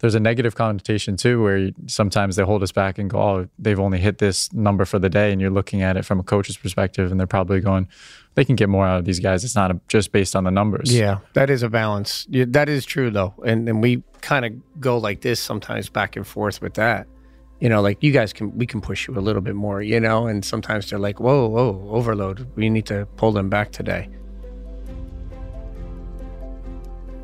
there's 0.00 0.14
a 0.14 0.20
negative 0.20 0.54
connotation 0.54 1.16
too, 1.16 1.42
where 1.42 1.70
sometimes 1.86 2.36
they 2.36 2.42
hold 2.42 2.62
us 2.62 2.72
back 2.72 2.98
and 2.98 3.08
go, 3.08 3.18
"Oh, 3.18 3.48
they've 3.58 3.80
only 3.80 3.98
hit 3.98 4.18
this 4.18 4.52
number 4.52 4.84
for 4.84 4.98
the 4.98 5.08
day," 5.08 5.32
and 5.32 5.40
you're 5.40 5.50
looking 5.50 5.80
at 5.80 5.96
it 5.96 6.04
from 6.04 6.20
a 6.20 6.22
coach's 6.22 6.58
perspective, 6.58 7.10
and 7.10 7.18
they're 7.18 7.26
probably 7.26 7.60
going, 7.60 7.88
"They 8.34 8.44
can 8.44 8.56
get 8.56 8.68
more 8.68 8.84
out 8.84 8.98
of 8.98 9.04
these 9.06 9.20
guys. 9.20 9.44
It's 9.44 9.54
not 9.54 9.70
a, 9.70 9.80
just 9.88 10.12
based 10.12 10.36
on 10.36 10.44
the 10.44 10.50
numbers." 10.50 10.94
Yeah, 10.94 11.18
that 11.32 11.48
is 11.48 11.62
a 11.62 11.70
balance. 11.70 12.26
Yeah, 12.28 12.44
that 12.48 12.68
is 12.68 12.84
true 12.84 13.10
though, 13.10 13.32
and 13.46 13.68
and 13.68 13.80
we 13.80 14.02
kind 14.20 14.44
of 14.44 14.52
go 14.80 14.98
like 14.98 15.22
this 15.22 15.40
sometimes 15.40 15.88
back 15.88 16.16
and 16.16 16.26
forth 16.26 16.60
with 16.60 16.74
that. 16.74 17.06
You 17.60 17.68
know, 17.68 17.80
like 17.80 18.02
you 18.02 18.10
guys 18.10 18.32
can 18.32 18.58
we 18.58 18.66
can 18.66 18.80
push 18.80 19.06
you 19.06 19.16
a 19.16 19.22
little 19.22 19.40
bit 19.40 19.54
more, 19.54 19.80
you 19.80 20.00
know, 20.00 20.26
and 20.26 20.44
sometimes 20.44 20.90
they're 20.90 20.98
like, 20.98 21.20
"Whoa, 21.20 21.46
whoa, 21.46 21.88
overload. 21.90 22.46
We 22.56 22.68
need 22.68 22.86
to 22.86 23.06
pull 23.16 23.32
them 23.32 23.48
back 23.48 23.70
today." 23.70 24.10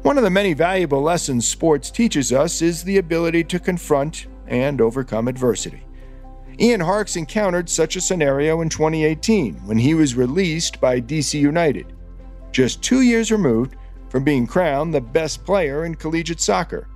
One 0.02 0.16
of 0.16 0.24
the 0.24 0.30
many 0.30 0.54
valuable 0.54 1.02
lessons 1.02 1.46
sports 1.46 1.90
teaches 1.90 2.32
us 2.32 2.62
is 2.62 2.82
the 2.82 2.96
ability 2.96 3.44
to 3.44 3.58
confront 3.58 4.28
and 4.46 4.80
overcome 4.80 5.28
adversity. 5.28 5.82
Ian 6.58 6.80
Harkes 6.80 7.16
encountered 7.16 7.68
such 7.68 7.96
a 7.96 8.00
scenario 8.00 8.62
in 8.62 8.70
2018 8.70 9.56
when 9.66 9.76
he 9.76 9.92
was 9.92 10.14
released 10.14 10.80
by 10.80 11.02
DC 11.02 11.38
United, 11.38 11.92
just 12.50 12.82
two 12.82 13.02
years 13.02 13.30
removed 13.30 13.76
from 14.08 14.24
being 14.24 14.46
crowned 14.46 14.94
the 14.94 15.02
best 15.02 15.44
player 15.44 15.84
in 15.84 15.94
collegiate 15.94 16.40
soccer. 16.40 16.88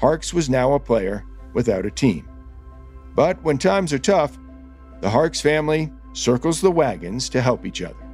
Harkes 0.00 0.34
was 0.34 0.50
now 0.50 0.72
a 0.72 0.80
player 0.80 1.24
without 1.52 1.86
a 1.86 1.90
team. 1.92 2.28
But 3.14 3.40
when 3.44 3.58
times 3.58 3.92
are 3.92 4.00
tough, 4.00 4.36
the 5.00 5.10
Harkes 5.10 5.40
family 5.40 5.92
circles 6.12 6.60
the 6.60 6.72
wagons 6.72 7.28
to 7.28 7.40
help 7.40 7.64
each 7.64 7.82
other. 7.82 8.07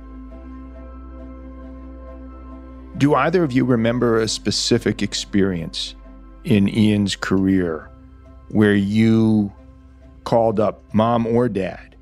Do 2.97 3.15
either 3.17 3.43
of 3.43 3.53
you 3.53 3.65
remember 3.65 4.21
a 4.21 4.29
specific 4.29 5.03
experience 5.03 5.97
in 6.45 6.69
Ian's 6.69 7.17
career 7.17 7.91
where 8.51 8.75
you 8.75 9.53
called 10.23 10.61
up 10.61 10.83
mom 10.95 11.27
or 11.27 11.49
dad 11.49 11.97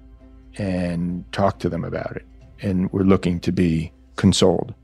and 0.58 1.24
talked 1.32 1.62
to 1.62 1.70
them 1.70 1.82
about 1.82 2.16
it 2.16 2.26
and 2.60 2.92
were 2.92 3.04
looking 3.04 3.40
to 3.40 3.52
be 3.52 3.90
consoled? 4.16 4.74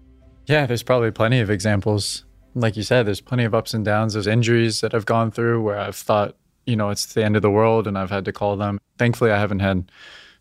Yeah, 0.47 0.65
there's 0.65 0.83
probably 0.83 1.11
plenty 1.11 1.41
of 1.41 1.51
examples. 1.51 2.25
Like 2.55 2.77
you 2.77 2.83
said, 2.83 3.07
there's 3.07 3.21
plenty 3.21 3.45
of 3.45 3.55
ups 3.55 3.75
and 3.75 3.85
downs. 3.85 4.15
There's 4.15 4.27
injuries 4.27 4.81
that 4.81 4.95
I've 4.95 5.05
gone 5.05 5.31
through 5.31 5.63
where 5.63 5.79
I've 5.79 5.95
thought, 5.95 6.37
you 6.65 6.75
know, 6.75 6.89
it's 6.89 7.13
the 7.13 7.23
end 7.23 7.37
of 7.37 7.43
the 7.43 7.51
world 7.51 7.87
and 7.87 7.99
I've 7.99 8.11
had 8.11 8.25
to 8.25 8.33
call 8.33 8.57
them. 8.57 8.81
Thankfully, 8.97 9.31
I 9.31 9.39
haven't 9.39 9.61
had 9.61 9.93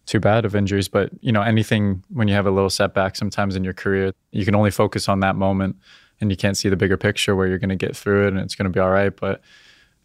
too 0.07 0.19
bad 0.19 0.45
of 0.45 0.55
injuries, 0.55 0.87
but 0.87 1.11
you 1.21 1.31
know, 1.31 1.41
anything 1.41 2.03
when 2.09 2.27
you 2.27 2.33
have 2.33 2.47
a 2.47 2.51
little 2.51 2.69
setback 2.69 3.15
sometimes 3.15 3.55
in 3.55 3.63
your 3.63 3.73
career, 3.73 4.13
you 4.31 4.45
can 4.45 4.55
only 4.55 4.71
focus 4.71 5.07
on 5.07 5.19
that 5.19 5.35
moment 5.35 5.75
and 6.19 6.31
you 6.31 6.37
can't 6.37 6.57
see 6.57 6.69
the 6.69 6.77
bigger 6.77 6.97
picture 6.97 7.35
where 7.35 7.45
you're 7.45 7.59
going 7.59 7.69
to 7.69 7.75
get 7.75 7.95
through 7.95 8.25
it 8.25 8.29
and 8.29 8.39
it's 8.39 8.55
going 8.55 8.65
to 8.65 8.71
be 8.71 8.79
all 8.79 8.89
right. 8.89 9.15
But 9.15 9.41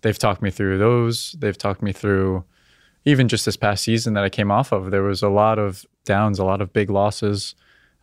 they've 0.03 0.19
talked 0.19 0.43
me 0.43 0.51
through 0.51 0.79
those. 0.79 1.35
They've 1.39 1.57
talked 1.57 1.83
me 1.83 1.93
through 1.93 2.45
even 3.05 3.29
just 3.29 3.47
this 3.47 3.57
past 3.57 3.85
season 3.85 4.15
that 4.15 4.25
I 4.25 4.29
came 4.29 4.51
off 4.51 4.73
of. 4.73 4.91
There 4.91 5.05
was 5.05 5.23
a 5.23 5.29
lot 5.29 5.59
of 5.59 5.87
downs, 6.05 6.39
a 6.39 6.45
lot 6.45 6.61
of 6.61 6.73
big 6.73 6.91
losses. 6.91 7.55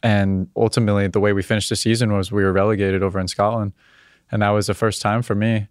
And 0.02 0.48
ultimately, 0.56 1.08
the 1.08 1.20
way 1.20 1.34
we 1.34 1.44
finished 1.44 1.70
the 1.70 1.76
season 1.76 2.14
was 2.14 2.32
we 2.32 2.44
were 2.44 2.54
relegated 2.54 3.04
over 3.04 3.20
in 3.20 3.28
Scotland. 3.28 3.74
And 4.32 4.42
that 4.42 4.50
was 4.50 4.68
the 4.68 4.74
first 4.74 5.02
time 5.02 5.22
for 5.22 5.36
me 5.36 5.68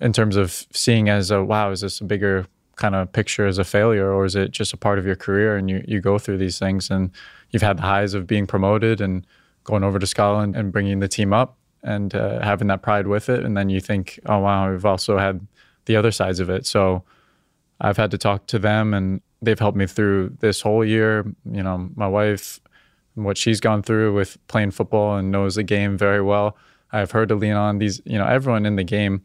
in 0.00 0.12
terms 0.12 0.34
of 0.34 0.66
seeing 0.72 1.08
as 1.08 1.30
a 1.30 1.44
wow, 1.44 1.70
is 1.70 1.82
this 1.82 2.00
a 2.00 2.04
bigger 2.04 2.46
kind 2.80 2.94
of 2.94 3.12
picture 3.12 3.46
as 3.46 3.58
a 3.58 3.64
failure 3.64 4.10
or 4.10 4.24
is 4.24 4.34
it 4.34 4.50
just 4.50 4.72
a 4.72 4.76
part 4.76 4.98
of 4.98 5.06
your 5.06 5.14
career 5.14 5.56
and 5.56 5.68
you, 5.70 5.84
you 5.86 6.00
go 6.00 6.18
through 6.18 6.38
these 6.38 6.58
things 6.58 6.90
and 6.90 7.10
you've 7.50 7.62
had 7.62 7.76
the 7.76 7.82
highs 7.82 8.14
of 8.14 8.26
being 8.26 8.46
promoted 8.46 9.00
and 9.00 9.26
going 9.64 9.84
over 9.84 9.98
to 9.98 10.06
Scotland 10.06 10.56
and 10.56 10.72
bringing 10.72 10.98
the 10.98 11.06
team 11.06 11.32
up 11.32 11.58
and 11.82 12.14
uh, 12.14 12.40
having 12.40 12.68
that 12.68 12.82
pride 12.82 13.06
with 13.06 13.28
it. 13.28 13.44
And 13.44 13.56
then 13.56 13.68
you 13.68 13.80
think, 13.80 14.18
oh, 14.26 14.38
wow, 14.38 14.70
we've 14.70 14.86
also 14.86 15.18
had 15.18 15.46
the 15.84 15.94
other 15.94 16.10
sides 16.10 16.40
of 16.40 16.48
it. 16.48 16.66
So 16.66 17.04
I've 17.80 17.98
had 17.98 18.10
to 18.12 18.18
talk 18.18 18.46
to 18.46 18.58
them 18.58 18.94
and 18.94 19.20
they've 19.42 19.58
helped 19.58 19.76
me 19.76 19.86
through 19.86 20.36
this 20.40 20.62
whole 20.62 20.84
year. 20.84 21.26
You 21.50 21.62
know, 21.62 21.90
my 21.94 22.08
wife, 22.08 22.60
what 23.14 23.36
she's 23.36 23.60
gone 23.60 23.82
through 23.82 24.14
with 24.14 24.38
playing 24.48 24.70
football 24.70 25.16
and 25.16 25.30
knows 25.30 25.54
the 25.56 25.62
game 25.62 25.98
very 25.98 26.22
well. 26.22 26.56
I've 26.92 27.10
heard 27.10 27.28
to 27.28 27.34
lean 27.34 27.52
on 27.52 27.78
these, 27.78 28.00
you 28.04 28.18
know, 28.18 28.26
everyone 28.26 28.66
in 28.66 28.76
the 28.76 28.84
game, 28.84 29.22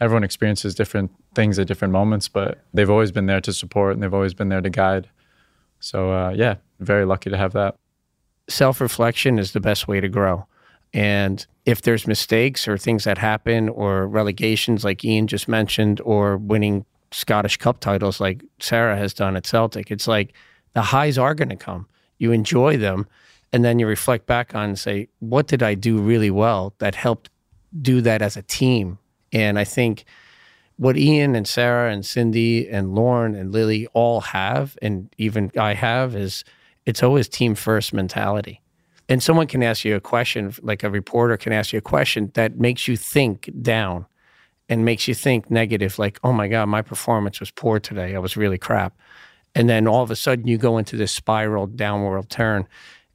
everyone 0.00 0.24
experiences 0.24 0.74
different 0.74 1.10
things 1.34 1.58
at 1.58 1.66
different 1.66 1.92
moments, 1.92 2.28
but 2.28 2.60
they've 2.74 2.90
always 2.90 3.12
been 3.12 3.26
there 3.26 3.40
to 3.40 3.52
support 3.52 3.94
and 3.94 4.02
they've 4.02 4.14
always 4.14 4.34
been 4.34 4.48
there 4.48 4.60
to 4.60 4.70
guide. 4.70 5.08
So, 5.80 6.12
uh, 6.12 6.30
yeah, 6.30 6.56
very 6.80 7.04
lucky 7.04 7.30
to 7.30 7.36
have 7.36 7.52
that. 7.52 7.76
Self 8.48 8.80
reflection 8.80 9.38
is 9.38 9.52
the 9.52 9.60
best 9.60 9.88
way 9.88 10.00
to 10.00 10.08
grow. 10.08 10.46
And 10.92 11.44
if 11.64 11.82
there's 11.82 12.06
mistakes 12.06 12.68
or 12.68 12.78
things 12.78 13.04
that 13.04 13.18
happen 13.18 13.68
or 13.68 14.06
relegations 14.06 14.84
like 14.84 15.04
Ian 15.04 15.26
just 15.26 15.48
mentioned 15.48 16.00
or 16.02 16.36
winning 16.36 16.86
Scottish 17.10 17.56
Cup 17.56 17.80
titles 17.80 18.20
like 18.20 18.44
Sarah 18.60 18.96
has 18.96 19.12
done 19.12 19.36
at 19.36 19.46
Celtic, 19.46 19.90
it's 19.90 20.08
like 20.08 20.32
the 20.74 20.82
highs 20.82 21.18
are 21.18 21.34
going 21.34 21.48
to 21.48 21.56
come. 21.56 21.86
You 22.18 22.32
enjoy 22.32 22.76
them 22.76 23.06
And 23.52 23.64
then 23.64 23.78
you 23.78 23.86
reflect 23.86 24.26
back 24.26 24.54
on 24.54 24.70
and 24.70 24.78
say, 24.78 25.08
what 25.20 25.46
did 25.46 25.62
I 25.62 25.74
do 25.74 25.98
really 25.98 26.30
well 26.30 26.74
that 26.78 26.94
helped 26.94 27.30
do 27.80 28.00
that 28.02 28.22
as 28.22 28.36
a 28.36 28.42
team? 28.42 28.98
And 29.36 29.58
I 29.58 29.64
think 29.64 30.06
what 30.78 30.96
Ian 30.96 31.36
and 31.36 31.46
Sarah 31.46 31.92
and 31.92 32.06
Cindy 32.06 32.66
and 32.66 32.94
Lauren 32.94 33.34
and 33.34 33.52
Lily 33.52 33.86
all 33.92 34.22
have, 34.22 34.78
and 34.80 35.14
even 35.18 35.52
I 35.58 35.74
have, 35.74 36.16
is 36.16 36.42
it's 36.86 37.02
always 37.02 37.28
team 37.28 37.54
first 37.54 37.92
mentality. 37.92 38.62
And 39.10 39.22
someone 39.22 39.46
can 39.46 39.62
ask 39.62 39.84
you 39.84 39.94
a 39.94 40.00
question, 40.00 40.54
like 40.62 40.82
a 40.82 40.88
reporter 40.88 41.36
can 41.36 41.52
ask 41.52 41.74
you 41.74 41.78
a 41.80 41.82
question 41.82 42.30
that 42.32 42.58
makes 42.58 42.88
you 42.88 42.96
think 42.96 43.50
down 43.60 44.06
and 44.70 44.86
makes 44.86 45.06
you 45.06 45.14
think 45.14 45.50
negative, 45.50 45.98
like, 45.98 46.18
oh 46.24 46.32
my 46.32 46.48
God, 46.48 46.70
my 46.70 46.80
performance 46.80 47.38
was 47.38 47.50
poor 47.50 47.78
today. 47.78 48.16
I 48.16 48.18
was 48.18 48.38
really 48.38 48.58
crap. 48.58 48.96
And 49.54 49.68
then 49.68 49.86
all 49.86 50.02
of 50.02 50.10
a 50.10 50.16
sudden 50.16 50.46
you 50.46 50.56
go 50.56 50.78
into 50.78 50.96
this 50.96 51.12
spiral 51.12 51.66
downward 51.66 52.30
turn. 52.30 52.66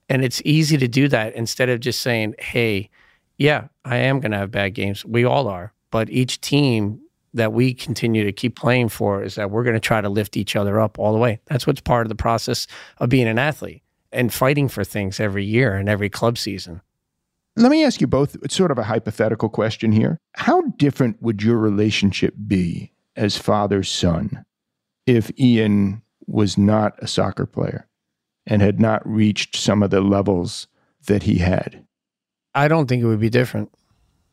And 0.08 0.24
it's 0.24 0.40
easy 0.46 0.78
to 0.78 0.88
do 0.88 1.08
that 1.08 1.34
instead 1.34 1.70
of 1.70 1.80
just 1.80 2.04
saying, 2.04 2.36
hey, 2.38 2.92
yeah, 3.40 3.70
I 3.84 3.98
am 3.98 4.20
going 4.20 4.34
to 4.34 4.38
have 4.38 4.52
bad 4.52 4.76
games. 4.76 5.04
We 5.04 5.26
all 5.26 5.48
are. 5.48 5.74
But 5.92 6.10
each 6.10 6.42
team 6.42 7.02
that 7.34 7.54
we 7.54 7.74
continue 7.74 8.24
to 8.24 8.32
keep 8.32 8.56
playing 8.56 8.90
for 8.90 9.24
is 9.24 9.36
that 9.36 9.52
we're 9.52 9.64
going 9.64 9.76
to 9.76 9.80
try 9.80 10.02
to 10.02 10.10
lift 10.10 10.36
each 10.36 10.56
other 10.56 10.80
up 10.80 11.00
all 11.00 11.14
the 11.14 11.20
way. 11.20 11.40
That's 11.46 11.66
what's 11.66 11.82
part 11.82 12.06
of 12.06 12.10
the 12.10 12.16
process 12.16 12.68
of 12.98 13.10
being 13.10 13.28
an 13.28 13.40
athlete 13.40 13.84
and 14.12 14.34
fighting 14.34 14.68
for 14.68 14.84
things 14.84 15.20
every 15.20 15.46
year 15.46 15.76
and 15.76 15.88
every 15.88 16.10
club 16.10 16.38
season. 16.38 16.82
Let 17.56 17.72
me 17.72 17.84
ask 17.84 18.00
you 18.00 18.08
both 18.08 18.36
it's 18.44 18.56
sort 18.56 18.72
of 18.72 18.78
a 18.78 18.84
hypothetical 18.84 19.50
question 19.50 19.92
here. 19.92 20.18
How 20.36 20.62
different 20.78 21.22
would 21.22 21.44
your 21.44 21.58
relationship 21.58 22.34
be 22.48 22.94
as 23.16 23.38
father 23.38 23.84
son 23.84 24.46
if 25.06 25.32
Ian 25.38 26.02
was 26.28 26.58
not 26.58 26.94
a 27.00 27.08
soccer 27.08 27.46
player 27.46 27.88
and 28.46 28.62
had 28.62 28.80
not 28.80 29.06
reached 29.08 29.58
some 29.58 29.84
of 29.84 29.90
the 29.90 30.02
levels 30.02 30.68
that 31.08 31.24
he 31.24 31.40
had? 31.40 31.86
I 32.56 32.68
don't 32.68 32.88
think 32.88 33.04
it 33.04 33.08
would 33.08 33.20
be 33.20 33.30
different. 33.30 33.74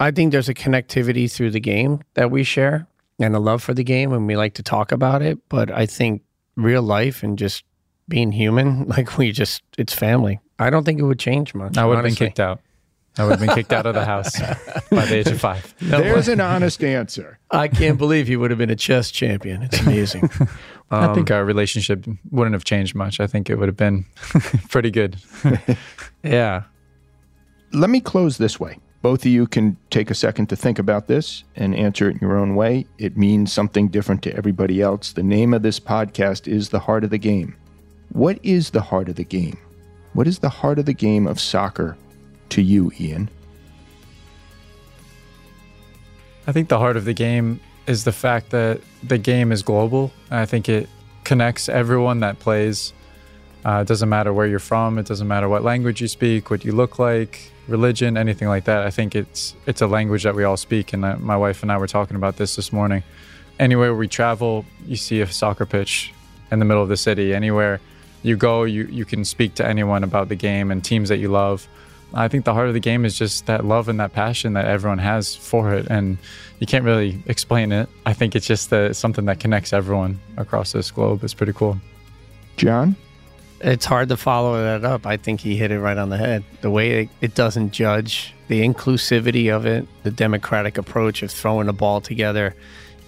I 0.00 0.10
think 0.10 0.32
there's 0.32 0.48
a 0.48 0.54
connectivity 0.54 1.30
through 1.30 1.50
the 1.50 1.60
game 1.60 2.02
that 2.14 2.30
we 2.30 2.44
share 2.44 2.86
and 3.18 3.34
a 3.34 3.40
love 3.40 3.62
for 3.62 3.74
the 3.74 3.84
game 3.84 4.12
and 4.12 4.26
we 4.26 4.36
like 4.36 4.54
to 4.54 4.62
talk 4.62 4.92
about 4.92 5.22
it. 5.22 5.38
But 5.48 5.70
I 5.70 5.86
think 5.86 6.22
real 6.56 6.82
life 6.82 7.22
and 7.22 7.38
just 7.38 7.64
being 8.08 8.32
human, 8.32 8.86
like 8.88 9.18
we 9.18 9.32
just, 9.32 9.62
it's 9.76 9.92
family. 9.92 10.40
I 10.58 10.70
don't 10.70 10.84
think 10.84 11.00
it 11.00 11.04
would 11.04 11.18
change 11.18 11.54
much. 11.54 11.76
I 11.76 11.84
would 11.84 11.96
have 11.96 12.04
been 12.04 12.14
kicked 12.14 12.40
out. 12.40 12.60
I 13.16 13.24
would 13.24 13.30
have 13.30 13.40
been 13.40 13.54
kicked 13.56 13.72
out 13.72 13.84
of 13.86 13.94
the 13.94 14.04
house 14.04 14.38
by 14.90 15.04
the 15.06 15.16
age 15.16 15.26
of 15.26 15.40
five. 15.40 15.74
No 15.80 15.98
There's 15.98 16.28
an 16.28 16.40
honest 16.40 16.84
answer. 16.84 17.40
I 17.50 17.66
can't 17.66 17.98
believe 17.98 18.28
he 18.28 18.36
would 18.36 18.52
have 18.52 18.58
been 18.58 18.70
a 18.70 18.76
chess 18.76 19.10
champion. 19.10 19.64
It's 19.64 19.80
amazing. 19.80 20.30
Um, 20.40 20.48
I 21.10 21.14
think 21.14 21.32
our 21.32 21.44
relationship 21.44 22.06
wouldn't 22.30 22.54
have 22.54 22.62
changed 22.62 22.94
much. 22.94 23.18
I 23.18 23.26
think 23.26 23.50
it 23.50 23.56
would 23.56 23.66
have 23.66 23.76
been 23.76 24.04
pretty 24.68 24.92
good. 24.92 25.16
yeah. 26.22 26.62
Let 27.72 27.90
me 27.90 28.00
close 28.00 28.38
this 28.38 28.60
way. 28.60 28.78
Both 29.00 29.20
of 29.20 29.26
you 29.26 29.46
can 29.46 29.76
take 29.90 30.10
a 30.10 30.14
second 30.14 30.48
to 30.48 30.56
think 30.56 30.78
about 30.78 31.06
this 31.06 31.44
and 31.54 31.74
answer 31.74 32.08
it 32.08 32.14
in 32.14 32.18
your 32.20 32.36
own 32.36 32.56
way. 32.56 32.86
It 32.98 33.16
means 33.16 33.52
something 33.52 33.88
different 33.88 34.22
to 34.22 34.34
everybody 34.34 34.82
else. 34.82 35.12
The 35.12 35.22
name 35.22 35.54
of 35.54 35.62
this 35.62 35.78
podcast 35.78 36.48
is 36.48 36.70
The 36.70 36.80
Heart 36.80 37.04
of 37.04 37.10
the 37.10 37.18
Game. 37.18 37.56
What 38.10 38.40
is 38.42 38.70
the 38.70 38.80
heart 38.80 39.08
of 39.08 39.14
the 39.14 39.24
game? 39.24 39.56
What 40.14 40.26
is 40.26 40.40
the 40.40 40.48
heart 40.48 40.80
of 40.80 40.86
the 40.86 40.94
game 40.94 41.28
of 41.28 41.38
soccer 41.38 41.96
to 42.48 42.60
you, 42.60 42.90
Ian? 42.98 43.30
I 46.48 46.52
think 46.52 46.68
the 46.68 46.78
heart 46.78 46.96
of 46.96 47.04
the 47.04 47.14
game 47.14 47.60
is 47.86 48.02
the 48.04 48.12
fact 48.12 48.50
that 48.50 48.80
the 49.04 49.18
game 49.18 49.52
is 49.52 49.62
global. 49.62 50.10
I 50.30 50.44
think 50.44 50.68
it 50.68 50.88
connects 51.22 51.68
everyone 51.68 52.20
that 52.20 52.40
plays. 52.40 52.92
Uh, 53.64 53.80
it 53.82 53.88
doesn't 53.88 54.08
matter 54.08 54.32
where 54.32 54.46
you're 54.46 54.58
from. 54.58 54.98
It 54.98 55.06
doesn't 55.06 55.28
matter 55.28 55.48
what 55.48 55.62
language 55.62 56.00
you 56.00 56.08
speak, 56.08 56.50
what 56.50 56.64
you 56.64 56.72
look 56.72 56.98
like, 56.98 57.50
religion, 57.66 58.16
anything 58.16 58.48
like 58.48 58.64
that. 58.64 58.86
I 58.86 58.90
think 58.90 59.14
it's 59.14 59.54
it's 59.66 59.82
a 59.82 59.86
language 59.86 60.22
that 60.22 60.34
we 60.34 60.44
all 60.44 60.56
speak. 60.56 60.92
And 60.92 61.02
my 61.20 61.36
wife 61.36 61.62
and 61.62 61.72
I 61.72 61.76
were 61.76 61.86
talking 61.86 62.16
about 62.16 62.36
this 62.36 62.56
this 62.56 62.72
morning. 62.72 63.02
Anywhere 63.58 63.94
we 63.94 64.08
travel, 64.08 64.64
you 64.86 64.96
see 64.96 65.20
a 65.20 65.26
soccer 65.26 65.66
pitch 65.66 66.12
in 66.50 66.60
the 66.60 66.64
middle 66.64 66.82
of 66.82 66.88
the 66.88 66.96
city. 66.96 67.34
Anywhere 67.34 67.80
you 68.22 68.36
go, 68.36 68.64
you 68.64 68.84
you 68.84 69.04
can 69.04 69.24
speak 69.24 69.54
to 69.56 69.66
anyone 69.66 70.04
about 70.04 70.28
the 70.28 70.36
game 70.36 70.70
and 70.70 70.84
teams 70.84 71.08
that 71.08 71.18
you 71.18 71.28
love. 71.28 71.68
I 72.14 72.28
think 72.28 72.46
the 72.46 72.54
heart 72.54 72.68
of 72.68 72.74
the 72.74 72.80
game 72.80 73.04
is 73.04 73.18
just 73.18 73.46
that 73.46 73.66
love 73.66 73.88
and 73.88 74.00
that 74.00 74.14
passion 74.14 74.54
that 74.54 74.64
everyone 74.64 74.98
has 74.98 75.36
for 75.36 75.74
it, 75.74 75.86
and 75.90 76.16
you 76.58 76.66
can't 76.66 76.84
really 76.84 77.22
explain 77.26 77.70
it. 77.70 77.88
I 78.06 78.14
think 78.14 78.34
it's 78.34 78.46
just 78.46 78.70
the, 78.70 78.94
something 78.94 79.26
that 79.26 79.40
connects 79.40 79.74
everyone 79.74 80.18
across 80.38 80.72
this 80.72 80.90
globe. 80.90 81.22
It's 81.22 81.34
pretty 81.34 81.52
cool. 81.52 81.78
John. 82.56 82.96
It's 83.60 83.84
hard 83.84 84.08
to 84.10 84.16
follow 84.16 84.62
that 84.62 84.84
up. 84.84 85.04
I 85.04 85.16
think 85.16 85.40
he 85.40 85.56
hit 85.56 85.72
it 85.72 85.80
right 85.80 85.98
on 85.98 86.10
the 86.10 86.16
head. 86.16 86.44
The 86.60 86.70
way 86.70 87.02
it, 87.02 87.08
it 87.20 87.34
doesn't 87.34 87.72
judge, 87.72 88.32
the 88.46 88.60
inclusivity 88.60 89.54
of 89.54 89.66
it, 89.66 89.86
the 90.04 90.12
democratic 90.12 90.78
approach 90.78 91.22
of 91.22 91.30
throwing 91.30 91.68
a 91.68 91.72
ball 91.72 92.00
together, 92.00 92.54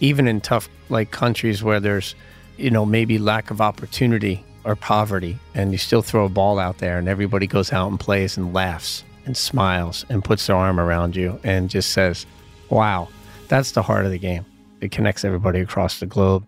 even 0.00 0.26
in 0.26 0.40
tough 0.40 0.68
like 0.88 1.12
countries 1.12 1.62
where 1.62 1.78
there's, 1.78 2.16
you 2.56 2.70
know, 2.70 2.84
maybe 2.84 3.18
lack 3.18 3.50
of 3.50 3.60
opportunity 3.60 4.44
or 4.64 4.74
poverty, 4.74 5.38
and 5.54 5.72
you 5.72 5.78
still 5.78 6.02
throw 6.02 6.24
a 6.24 6.28
ball 6.28 6.58
out 6.58 6.78
there, 6.78 6.98
and 6.98 7.08
everybody 7.08 7.46
goes 7.46 7.72
out 7.72 7.88
and 7.88 8.00
plays 8.00 8.36
and 8.36 8.52
laughs 8.52 9.04
and 9.26 9.36
smiles 9.36 10.04
and 10.08 10.24
puts 10.24 10.46
their 10.46 10.56
arm 10.56 10.80
around 10.80 11.14
you 11.14 11.38
and 11.44 11.70
just 11.70 11.90
says, 11.90 12.26
"Wow, 12.68 13.08
that's 13.48 13.72
the 13.72 13.82
heart 13.82 14.04
of 14.04 14.10
the 14.10 14.18
game." 14.18 14.44
It 14.80 14.90
connects 14.90 15.24
everybody 15.24 15.60
across 15.60 16.00
the 16.00 16.06
globe. 16.06 16.44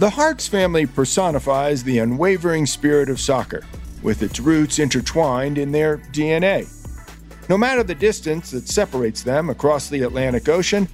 The 0.00 0.08
Harkes 0.08 0.48
family 0.48 0.86
personifies 0.86 1.84
the 1.84 1.98
unwavering 1.98 2.64
spirit 2.64 3.10
of 3.10 3.20
soccer, 3.20 3.66
with 4.02 4.22
its 4.22 4.40
roots 4.40 4.78
intertwined 4.78 5.58
in 5.58 5.72
their 5.72 5.98
DNA. 5.98 6.66
No 7.50 7.58
matter 7.58 7.82
the 7.82 7.94
distance 7.94 8.50
that 8.52 8.66
separates 8.66 9.22
them 9.22 9.50
across 9.50 9.90
the 9.90 10.00
Atlantic 10.00 10.48
Ocean, 10.48 10.88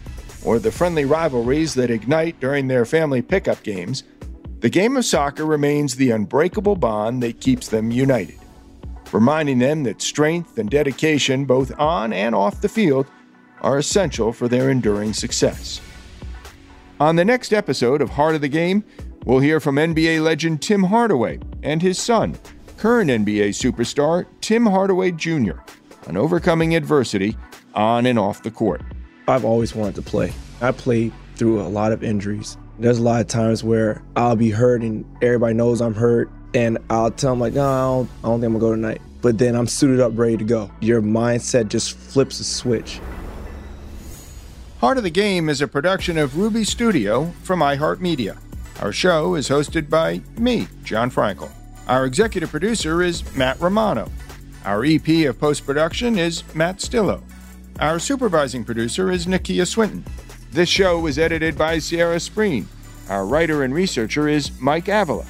or 0.44 0.58
the 0.58 0.72
friendly 0.72 1.04
rivalries 1.04 1.72
that 1.74 1.88
ignite 1.88 2.40
during 2.40 2.66
their 2.66 2.84
family 2.84 3.22
pickup 3.22 3.62
games, 3.62 4.02
the 4.58 4.68
game 4.68 4.96
of 4.96 5.04
soccer 5.04 5.46
remains 5.46 5.94
the 5.94 6.10
unbreakable 6.10 6.74
bond 6.74 7.22
that 7.22 7.38
keeps 7.40 7.68
them 7.68 7.92
united, 7.92 8.40
reminding 9.12 9.60
them 9.60 9.84
that 9.84 10.02
strength 10.02 10.58
and 10.58 10.68
dedication, 10.68 11.44
both 11.44 11.70
on 11.78 12.12
and 12.12 12.34
off 12.34 12.60
the 12.60 12.68
field, 12.68 13.06
are 13.60 13.78
essential 13.78 14.32
for 14.32 14.48
their 14.48 14.68
enduring 14.68 15.12
success. 15.12 15.80
On 16.98 17.16
the 17.16 17.26
next 17.26 17.52
episode 17.52 18.00
of 18.00 18.08
Heart 18.08 18.36
of 18.36 18.40
the 18.40 18.48
Game, 18.48 18.82
we'll 19.26 19.40
hear 19.40 19.60
from 19.60 19.76
NBA 19.76 20.22
legend 20.22 20.62
Tim 20.62 20.84
Hardaway 20.84 21.38
and 21.62 21.82
his 21.82 21.98
son, 21.98 22.38
current 22.78 23.10
NBA 23.10 23.50
superstar 23.50 24.24
Tim 24.40 24.64
Hardaway 24.64 25.10
Jr., 25.10 25.58
on 26.08 26.16
overcoming 26.16 26.74
adversity 26.74 27.36
on 27.74 28.06
and 28.06 28.18
off 28.18 28.42
the 28.42 28.50
court. 28.50 28.80
I've 29.28 29.44
always 29.44 29.74
wanted 29.74 29.96
to 29.96 30.02
play. 30.02 30.32
I 30.62 30.70
played 30.72 31.12
through 31.34 31.60
a 31.60 31.68
lot 31.68 31.92
of 31.92 32.02
injuries. 32.02 32.56
There's 32.78 32.98
a 32.98 33.02
lot 33.02 33.20
of 33.20 33.26
times 33.26 33.62
where 33.62 34.02
I'll 34.16 34.36
be 34.36 34.50
hurt 34.50 34.80
and 34.80 35.04
everybody 35.20 35.52
knows 35.52 35.82
I'm 35.82 35.94
hurt, 35.94 36.30
and 36.54 36.78
I'll 36.88 37.10
tell 37.10 37.32
them 37.32 37.40
like, 37.40 37.52
"No, 37.52 37.66
I 37.66 37.80
don't, 37.82 38.10
I 38.24 38.28
don't 38.28 38.40
think 38.40 38.54
I'm 38.54 38.58
gonna 38.58 38.70
go 38.70 38.74
tonight." 38.74 39.02
But 39.20 39.36
then 39.36 39.54
I'm 39.54 39.66
suited 39.66 40.00
up, 40.00 40.12
ready 40.16 40.38
to 40.38 40.44
go. 40.44 40.70
Your 40.80 41.02
mindset 41.02 41.68
just 41.68 41.92
flips 41.94 42.40
a 42.40 42.44
switch. 42.44 43.00
Heart 44.80 44.98
of 44.98 45.04
the 45.04 45.10
Game 45.10 45.48
is 45.48 45.62
a 45.62 45.68
production 45.68 46.18
of 46.18 46.36
Ruby 46.36 46.62
Studio 46.62 47.32
from 47.42 47.60
iHeartMedia. 47.60 48.36
Our 48.82 48.92
show 48.92 49.34
is 49.34 49.48
hosted 49.48 49.88
by 49.88 50.20
me, 50.36 50.68
Jon 50.84 51.10
Frankel. 51.10 51.50
Our 51.88 52.04
executive 52.04 52.50
producer 52.50 53.02
is 53.02 53.24
Matt 53.34 53.58
Romano. 53.58 54.10
Our 54.66 54.84
EP 54.84 55.26
of 55.28 55.40
post 55.40 55.64
production 55.64 56.18
is 56.18 56.42
Matt 56.54 56.76
Stillo. 56.76 57.22
Our 57.80 57.98
supervising 57.98 58.66
producer 58.66 59.10
is 59.10 59.24
Nakia 59.24 59.66
Swinton. 59.66 60.04
This 60.50 60.68
show 60.68 60.98
was 60.98 61.18
edited 61.18 61.56
by 61.56 61.78
Sierra 61.78 62.16
Spreen. 62.16 62.66
Our 63.08 63.24
writer 63.24 63.62
and 63.62 63.72
researcher 63.72 64.28
is 64.28 64.50
Mike 64.60 64.88
Avila. 64.88 65.24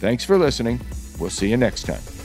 Thanks 0.00 0.22
for 0.24 0.36
listening. 0.36 0.80
We'll 1.18 1.30
see 1.30 1.48
you 1.48 1.56
next 1.56 1.84
time. 1.84 2.21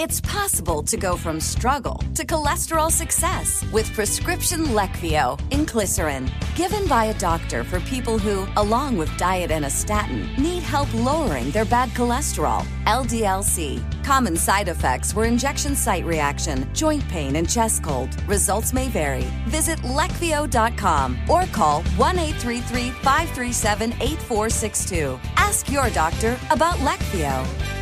It's 0.00 0.20
possible 0.20 0.84
to 0.84 0.96
go 0.96 1.16
from 1.16 1.40
struggle 1.40 2.00
to 2.14 2.24
cholesterol 2.24 2.88
success 2.88 3.64
with 3.72 3.92
prescription 3.94 4.66
Leqvio 4.66 5.36
inclisiran, 5.50 6.30
given 6.54 6.86
by 6.86 7.06
a 7.06 7.14
doctor 7.14 7.64
for 7.64 7.80
people 7.80 8.16
who, 8.16 8.46
along 8.58 8.96
with 8.96 9.10
diet 9.16 9.50
and 9.50 9.64
a 9.64 9.70
statin, 9.70 10.32
need 10.40 10.62
help 10.62 10.86
lowering 10.94 11.50
their 11.50 11.64
bad 11.64 11.88
cholesterol, 11.96 12.64
LDLC. 12.84 13.82
Common 14.04 14.36
side 14.36 14.68
effects 14.68 15.14
were 15.14 15.24
injection 15.24 15.74
site 15.74 16.04
reaction, 16.04 16.72
joint 16.72 17.02
pain, 17.08 17.34
and 17.34 17.50
chest 17.50 17.82
cold. 17.82 18.14
Results 18.28 18.72
may 18.72 18.88
vary. 18.88 19.26
Visit 19.48 19.80
leqvio.com 19.80 21.18
or 21.28 21.44
call 21.46 21.82
1 21.82 22.18
833 22.20 22.90
537 23.02 23.94
8462. 23.94 25.18
Ask 25.36 25.72
your 25.72 25.90
doctor 25.90 26.38
about 26.52 26.76
Leqvio. 26.86 27.77